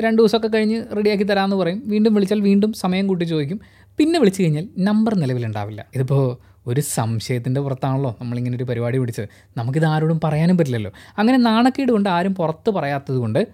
രണ്ട് 0.00 0.22
ദിവസമൊക്കെ 0.22 0.48
കഴിഞ്ഞ് 0.48 0.84
റെഡിയാക്കി 0.96 1.24
തരാമെന്ന് 1.24 1.56
പറയും. 1.56 1.82
വീണ്ടും 1.86 2.14
വിളിച്ചാൽ 2.14 2.40
വീണ്ടും 2.40 2.72
സമയം 2.72 3.06
കൂട്ടി 3.06 3.24
ചോദിക്കും. 3.24 3.60
പിന്നെ 3.98 4.18
വിളിച്ചു 4.18 4.42
കഴിഞ്ഞാൽ 4.42 4.68
നമ്പർ 4.78 5.14
നിലവിലുണ്ടാവില്ല. 5.14 5.86
ഇതിപ്പോൾ 5.94 6.36
ഒരു 6.66 6.80
സംശയത്തിന്റെ 6.80 7.60
പുറത്താണല്ലോ 7.60 8.16
നമ്മളിങ്ങനെ 8.20 8.56
ഒരു 8.56 8.64
പരിപാടി 8.64 8.98
പിടിച്ചത്. 8.98 9.28
നമുക്കിത് 9.56 9.84
ആരോടും 9.84 10.20
പറയാനും 10.24 10.58
പറ്റില്ലല്ലോ. 10.58 10.92
അങ്ങനെ 11.18 11.38
നാണക്കേട് 11.38 11.92
കൊണ്ട് 11.92 12.08
ആരും 12.08 12.34
പുറത്ത് 12.34 12.70
പറയാത്തത് 12.70 13.16
കൊണ്ട് 13.16 13.46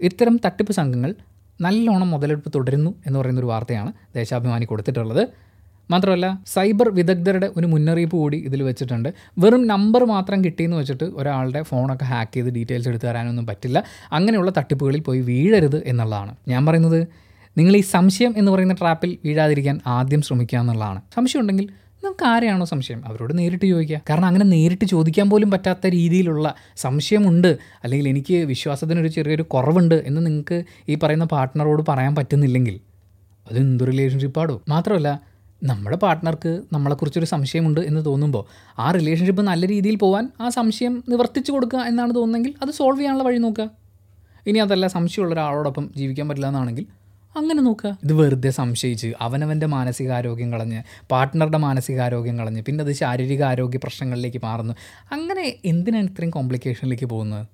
ഇത്തരം 0.00 0.40
തട്ടിപ്പ് 0.44 0.72
സംഘങ്ങൾ 0.72 1.14
നല്ലോണം 1.60 2.10
മുതലെടുപ്പ് 2.10 2.52
തുടരുന്നു 2.54 2.94
എന്ന് 3.06 3.18
പറയുന്നൊരു 3.18 3.46
വാർത്തയാണ് 3.46 3.92
ദേശാഭിമാനി 4.14 4.64
കൊടുത്തിട്ടുള്ളത്. 4.64 5.28
മാത്രമല്ല 5.90 6.40
സൈബർ 6.46 6.88
വിദഗ്ധരുടെ 6.88 7.50
ഒരു 7.56 7.66
മുന്നറിയിപ്പ് 7.66 8.16
കൂടി 8.16 8.36
ഇതിൽ 8.36 8.62
വെച്ചിട്ടുണ്ട്. 8.62 9.08
വെറും 9.38 9.66
നമ്പർ 9.66 10.04
മാത്രം 10.04 10.44
കിട്ടിയെന്ന് 10.44 10.76
വെച്ചിട്ട് 10.76 11.04
ഒരാളുടെ 11.04 11.62
ഫോണൊക്കെ 11.62 12.04
ഹാക്ക് 12.04 12.34
ചെയ്ത് 12.34 12.48
ഡീറ്റെയിൽസ് 12.48 12.88
എടുത്ത് 12.88 13.06
തരാനൊന്നും 13.06 13.46
പറ്റില്ല. 13.46 13.84
അങ്ങനെയുള്ള 14.12 14.52
തട്ടിപ്പുകളിൽ 14.58 15.00
പോയി 15.00 15.20
വീഴരുത് 15.20 15.82
എന്നുള്ളതാണ്. 15.86 16.36
ഞാൻ 16.48 16.66
പറയുന്നത് 16.66 17.08
നിങ്ങൾ 17.58 17.76
ഈ 17.76 17.80
സംശയം 17.80 18.34
എന്ന് 18.36 18.52
പറയുന്ന 18.52 18.74
ട്രാപ്പിൽ 18.74 19.18
വീഴാതിരിക്കാൻ 19.24 19.80
ആദ്യം 19.86 20.22
ശ്രമിക്കുക 20.22 20.58
എന്നുള്ളതാണ്. 20.58 21.02
സംശയം 21.14 21.40
ഉണ്ടെങ്കിൽ 21.40 21.68
നിങ്ങൾക്ക് 22.02 22.24
ആരെയാണോ 22.24 22.64
സംശയം? 22.64 23.02
അവരോട് 23.06 23.38
നേരിട്ട് 23.38 23.66
ചോദിക്കുക. 23.66 24.00
കാരണം 24.10 24.26
അങ്ങനെ 24.26 24.44
നേരിട്ട് 24.44 24.84
ചോദിക്കാൻ 24.84 25.30
പോലും 25.30 25.50
പറ്റാത്ത 25.50 25.86
രീതിയിലുള്ള 25.86 26.54
സംശയമുണ്ട് 26.76 27.58
അല്ലെങ്കിൽ 27.84 28.08
എനിക്ക് 28.08 28.34
വിശ്വാസത്തിനൊരു 28.34 29.08
ചെറിയൊരു 29.08 29.42
കുറവുണ്ട് 29.42 29.94
എന്ന് 29.94 30.26
നിങ്ങൾക്ക് 30.26 30.64
ഈ 30.88 30.94
പറയുന്ന 30.94 31.24
പാർട്ട്ണറോട് 31.24 31.82
പറയാൻ 31.88 32.14
പറ്റുന്നില്ലെങ്കിൽ 32.14 32.80
അത് 33.50 33.58
എന്ത് 33.58 33.84
റിലേഷൻഷിപ്പാടോ 33.86 34.62
മാത്രമല്ല 34.68 35.27
നമ്മുടെ 35.62 35.96
പാർട്ട്ണർക്ക് 35.96 36.62
നമ്മളെക്കുറിച്ചൊരു 36.72 37.24
സംശയമുണ്ട് 37.24 37.80
എന്ന് 37.80 38.04
തോന്നുമ്പോൾ 38.04 38.44
ആ 38.78 38.90
റിലേഷൻഷിപ്പ് 38.90 39.42
നല്ല 39.42 39.66
രീതിയിൽ 39.66 39.96
പോകാൻ 39.96 40.30
ആ 40.40 40.48
സംശയം 40.48 41.04
നിവർത്തിച്ചു 41.08 41.52
കൊടുക്കുക 41.52 41.78
എന്നാണ് 41.78 42.14
തോന്നുന്നതെങ്കിൽ 42.14 42.54
അത് 42.62 42.70
സോൾവ് 42.70 42.98
ചെയ്യാനുള്ള 42.98 43.24
വഴി 43.24 43.38
നോക്കുക. 43.38 43.70
ഇനി 44.46 44.58
അതല്ല 44.58 44.86
സംശയമുള്ള 44.86 45.34
ഒരാളോടൊപ്പം 45.34 45.90
ജീവിക്കാൻ 45.96 46.28
പറ്റില്ല 46.28 46.46
എന്നാണെങ്കിൽ 46.46 46.86
അങ്ങനെ 47.36 47.62
നോക്കുക. 47.62 47.98
ഇത് 48.04 48.12
വെറുതെ 48.12 48.50
സംശയിച്ച് 48.50 49.12
അവനവന്റെ 49.20 49.66
മാനസികാരോഗ്യം 49.66 50.52
കളഞ്ഞ് 50.52 50.82
പാർട്ട്ണറുടെ 51.10 51.58
മാനസികാരോഗ്യം 51.58 52.38
കളഞ്ഞ് 52.38 52.62
പിന്നെ 52.62 52.84
അത് 52.84 52.92
ശാരീരിക 52.92 53.42
ആരോഗ്യ 53.42 53.78
പ്രശ്നങ്ങളിലേക്ക് 53.78 54.40
മാറുന്നു. 54.44 54.74
അങ്ങനെ 55.12 55.56
എന്തിനാണ് 55.64 56.06
ഇത്രയും 56.06 56.30
കോംപ്ലിക്കേഷനിലേക്ക് 56.30 57.06
പോകുന്നത്? 57.06 57.46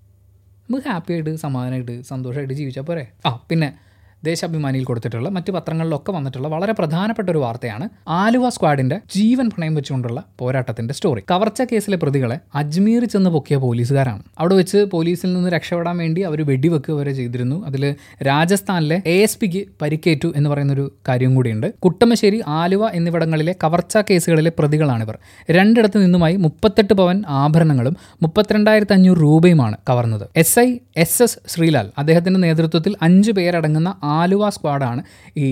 നമുക്ക് 0.70 0.88
ഹാപ്പിയായിട്ട് 0.88 1.36
സമാധാനമായിട്ട് 1.36 2.02
സന്തോഷമായിട്ട് 2.02 2.54
ജീവിച്ചാൽ 2.54 2.82
പോരെ? 2.82 3.12
ആ 3.26 3.40
പിന്നെ 3.50 3.93
ദേശാഭിമാനിയിൽ 4.24 4.84
കൊടുത്തിട്ടുള്ള 4.84 5.28
മറ്റ് 5.28 5.52
പത്രങ്ങളിലൊക്കെ 5.52 6.12
വന്നിട്ടുള്ള 6.12 6.48
വളരെ 6.48 6.72
പ്രധാനപ്പെട്ട 6.72 7.30
ഒരു 7.30 7.38
വാർത്തയാണ് 7.38 7.88
ആലുവ 8.08 8.48
സ്ക്വാഡിന്റെ 8.48 9.00
ജീവൻ 9.16 9.48
പണയം 9.48 9.74
വെച്ചുകൊണ്ടുള്ള 9.74 10.24
പോരാട്ടത്തിന്റെ 10.38 10.94
സ്റ്റോറി. 10.94 11.22
കവർച്ച 11.30 11.62
കേസിലെ 11.72 11.96
പ്രതികളെ 11.96 12.38
അജ്മീർ 12.54 13.04
ചെന്ന് 13.04 13.30
പൊക്കിയ 13.30 13.56
പോലീസുകാരാണ്. 13.56 14.22
അവിടെ 14.38 14.54
വെച്ച് 14.54 14.78
പോലീസിൽ 14.92 15.32
നിന്ന് 15.32 15.50
രക്ഷപ്പെടാൻ 15.50 15.96
വേണ്ടി 15.96 16.20
അവർ 16.20 16.46
വെടിവെക്കുക 16.46 16.94
വരെ 16.94 17.12
ചെയ്തിരുന്നു. 17.12 17.66
അതിൽ 17.66 17.94
രാജസ്ഥാനിലെ 18.22 19.02
എ 19.06 19.16
എസ് 19.22 19.38
പിക്ക് 19.38 19.62
പരിക്കേറ്റു 19.82 20.32
എന്ന് 20.37 20.50
പറയുന്നൊരു 20.50 20.87
കാര്യം 21.08 21.34
കൂടിയുണ്ട്. 21.34 21.74
കുട്ടമശ്ശേരി 21.84 22.42
ആലുവ 22.46 22.88
എന്നിവിടങ്ങളിലെ 22.88 23.54
കവർച്ച 23.64 23.98
കേസുകളിലെ 24.10 24.52
പ്രതികളാണിവർ. 24.58 25.18
രണ്ടിടത്തു 25.50 25.98
നിന്നുമായി 25.98 26.37
മുപ്പത്തെട്ട് 26.37 26.94
പവൻ 26.94 27.22
ആഭരണങ്ങളും 27.28 27.96
മുപ്പത്തിരണ്ടായിരത്തി 28.22 28.92
അഞ്ഞൂറ് 28.92 29.18
രൂപയുമാണ് 29.18 29.76
കവർന്നത്. 29.88 30.26
S 30.37 30.58
I 30.58 30.78
S 30.96 31.22
S 31.22 31.38
Sreelal 31.48 31.90
അദ്ദേഹത്തിന്റെ 31.98 32.40
നേതൃത്വത്തിൽ 32.40 32.94
അഞ്ചു 33.02 33.32
പേരടങ്ങുന്ന 33.32 33.94
ആലുവ 34.18 34.50
സ്ക്വാഡാണ് 34.57 35.03
ഈ 35.44 35.48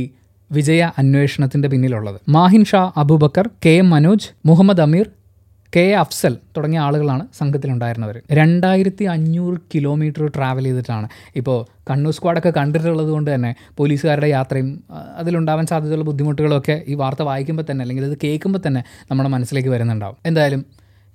വിജയ 0.51 0.83
അന്വേഷണത്തിന്റെ 1.01 1.69
പിന്നിലുള്ളത്. 1.73 2.17
Mahin 2.37 2.65
Shah 2.71 2.81
Abubakar 3.03 3.47
K 3.67 3.75
M 3.83 3.89
Manoj 3.95 4.29
Muhammad 4.49 4.83
Ameer 4.87 5.07
K 5.73 5.85
Afsal 6.01 6.35
തുടങ്ങിയ 6.55 6.81
ആളുകളാണ് 6.87 7.25
സംഘത്തിലുണ്ടായിരുന്നവർ 7.39 8.17
രണ്ടായിരത്തി 8.39 9.05
അഞ്ഞൂറ് 9.13 9.57
കിലോമീറ്റർ 9.75 10.25
ട്രാവൽ 10.35 10.65
ചെയ്തിട്ടാണ്. 10.69 11.07
ഇപ്പോൾ 11.41 11.59
കണ്ണൂർ 11.91 12.13
സ്ക്വാഡൊക്കെ 12.17 12.51
കണ്ടിട്ടുള്ളത് 12.59 13.11
കൊണ്ട് 13.15 13.31
തന്നെ 13.35 13.53
പോലീസുകാരുടെ 13.79 14.29
യാത്രയും 14.37 14.69
അതിലുണ്ടാവാൻ 15.21 15.67
സാധ്യതയുള്ള 15.73 16.07
ബുദ്ധിമുട്ടുകളൊക്കെ 16.11 16.77
ഈ 16.93 16.97
വാർത്ത 17.03 17.25
വായിക്കുമ്പോൾ 17.31 17.67
തന്നെ 17.71 17.85
അല്ലെങ്കിൽ 17.87 18.07
ഇത് 18.11 18.17
കേൾക്കുമ്പോൾ 18.25 18.63
തന്നെ 18.67 18.83
നമ്മുടെ 19.11 19.31
മനസ്സിലേക്ക് 19.37 19.73
വരുന്നുണ്ടാവും. 19.77 20.19
എന്തായാലും 20.31 20.63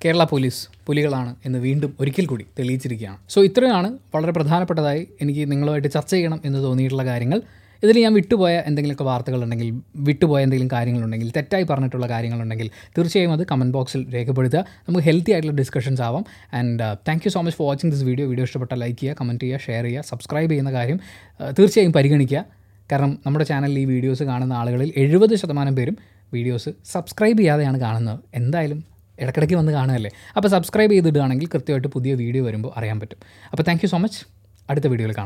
കേരള 0.03 0.23
പോലീസ് 0.31 0.59
പുലികളാണ് 0.87 1.31
എന്ന് 1.47 1.59
വീണ്ടും 1.67 1.91
ഒരിക്കൽ 2.01 2.25
കൂടി 2.31 2.43
തെളിയിച്ചിരിക്കുകയാണ്. 2.57 3.17
സോ 3.33 3.39
ഇത്രയാണ് 3.47 3.89
വളരെ 4.15 4.33
പ്രധാനപ്പെട്ടതായി 4.37 5.01
എനിക്ക് 5.23 5.43
നിങ്ങളുമായിട്ട് 5.51 5.89
ചർച്ച 5.95 6.11
ചെയ്യണം 6.15 6.39
എന്ന് 6.47 6.59
തോന്നിയിട്ടുള്ള 6.65 7.05
കാര്യങ്ങൾ. 7.11 7.39
ഇതിൽ 7.83 7.95
ഞാൻ 8.03 8.13
വിട്ടുപോയ 8.17 8.53
എന്തെങ്കിലുമൊക്കെ 8.69 9.05
വാർത്തകളുണ്ടെങ്കിൽ 9.09 9.67
വിട്ടുപോയ 10.07 10.39
എന്തെങ്കിലും 10.45 10.69
കാര്യങ്ങളുണ്ടെങ്കിൽ 10.75 11.29
തെറ്റായി 11.37 11.65
പറഞ്ഞിട്ടുള്ള 11.71 12.07
കാര്യങ്ങളുണ്ടെങ്കിൽ 12.13 12.67
തീർച്ചയായും 12.95 13.33
അത് 13.35 13.43
കമന്റ് 13.51 13.75
ബോക്സിൽ 13.77 14.01
രേഖപ്പെടുത്തുക. 14.15 14.61
നമുക്ക് 14.87 15.05
ഹെൽത്തി 15.07 15.31
ആയിട്ടുള്ള 15.33 15.55
ഡിസ്കഷൻസ് 15.61 16.03
ആവാം. 16.07 16.23
And 16.59 16.87
thank 17.07 17.25
you 17.27 17.31
so 17.35 17.41
much 17.47 17.57
for 17.59 17.67
watching 17.69 17.91
this 17.93 18.05
video 18.09 18.27
video 18.31 18.45
ഇഷ്ടപ്പെട്ട 18.49 18.73
ലൈക്ക് 18.83 18.99
ചെയ്യുക 19.01 19.17
കമന്റ് 19.21 19.43
ചെയ്യുക 19.45 19.59
ഷെയർ 19.67 19.85
ചെയ്യുക 19.89 20.03
സബ്സ്ക്രൈബ് 20.11 20.51
ചെയ്യുന്ന 20.53 20.73
കാര്യം 20.77 20.99
തീർച്ചയായും 21.59 21.93
പരിഗണിക്കുക. 21.99 22.43
കാരണം 22.91 23.13
നമ്മുടെ 23.25 23.47
ചാനലിൽ 23.51 23.79
ഈ 23.83 23.87
വീഡിയോസ് 23.93 24.25
കാണുന്ന 24.31 24.53
ആളുകളിൽ 24.61 24.91
എഴുപത് 25.03 25.35
ശതമാനം 25.43 25.75
പേരും 25.79 25.97
വീഡിയോസ് 26.35 26.69
സബ്സ്ക്രൈബ് 26.93 27.39
ചെയ്യാതെയാണ് 27.43 27.79
കാണുന്നത്. 27.87 28.19
എന്തായാലും 28.39 28.79
ഇടയ്ക്കിടയ്ക്ക് 29.19 29.55
വന്ന് 29.55 29.71
കാണുകയല്ലേ? 29.71 30.11
അപ്പോൾ 30.35 30.47
സബ്സ്ക്രൈബ് 30.47 30.91
ചെയ്തിടുകയാണെങ്കിൽ 30.91 31.47
കൃത്യമായിട്ട് 31.53 31.87
പുതിയ 31.87 32.13
വീഡിയോ 32.13 32.43
വരുമ്പോൾ 32.45 32.73
അറിയാൻ 32.77 32.99
പറ്റും. 32.99 33.19
അപ്പോൾ 33.51 33.63
താങ്ക് 33.63 33.87
സോ 33.87 33.97
മച്ച് 33.97 34.19
അടുത്ത 34.69 34.87
വീഡിയോയിൽ 34.87 35.11
കാണാം. 35.11 35.25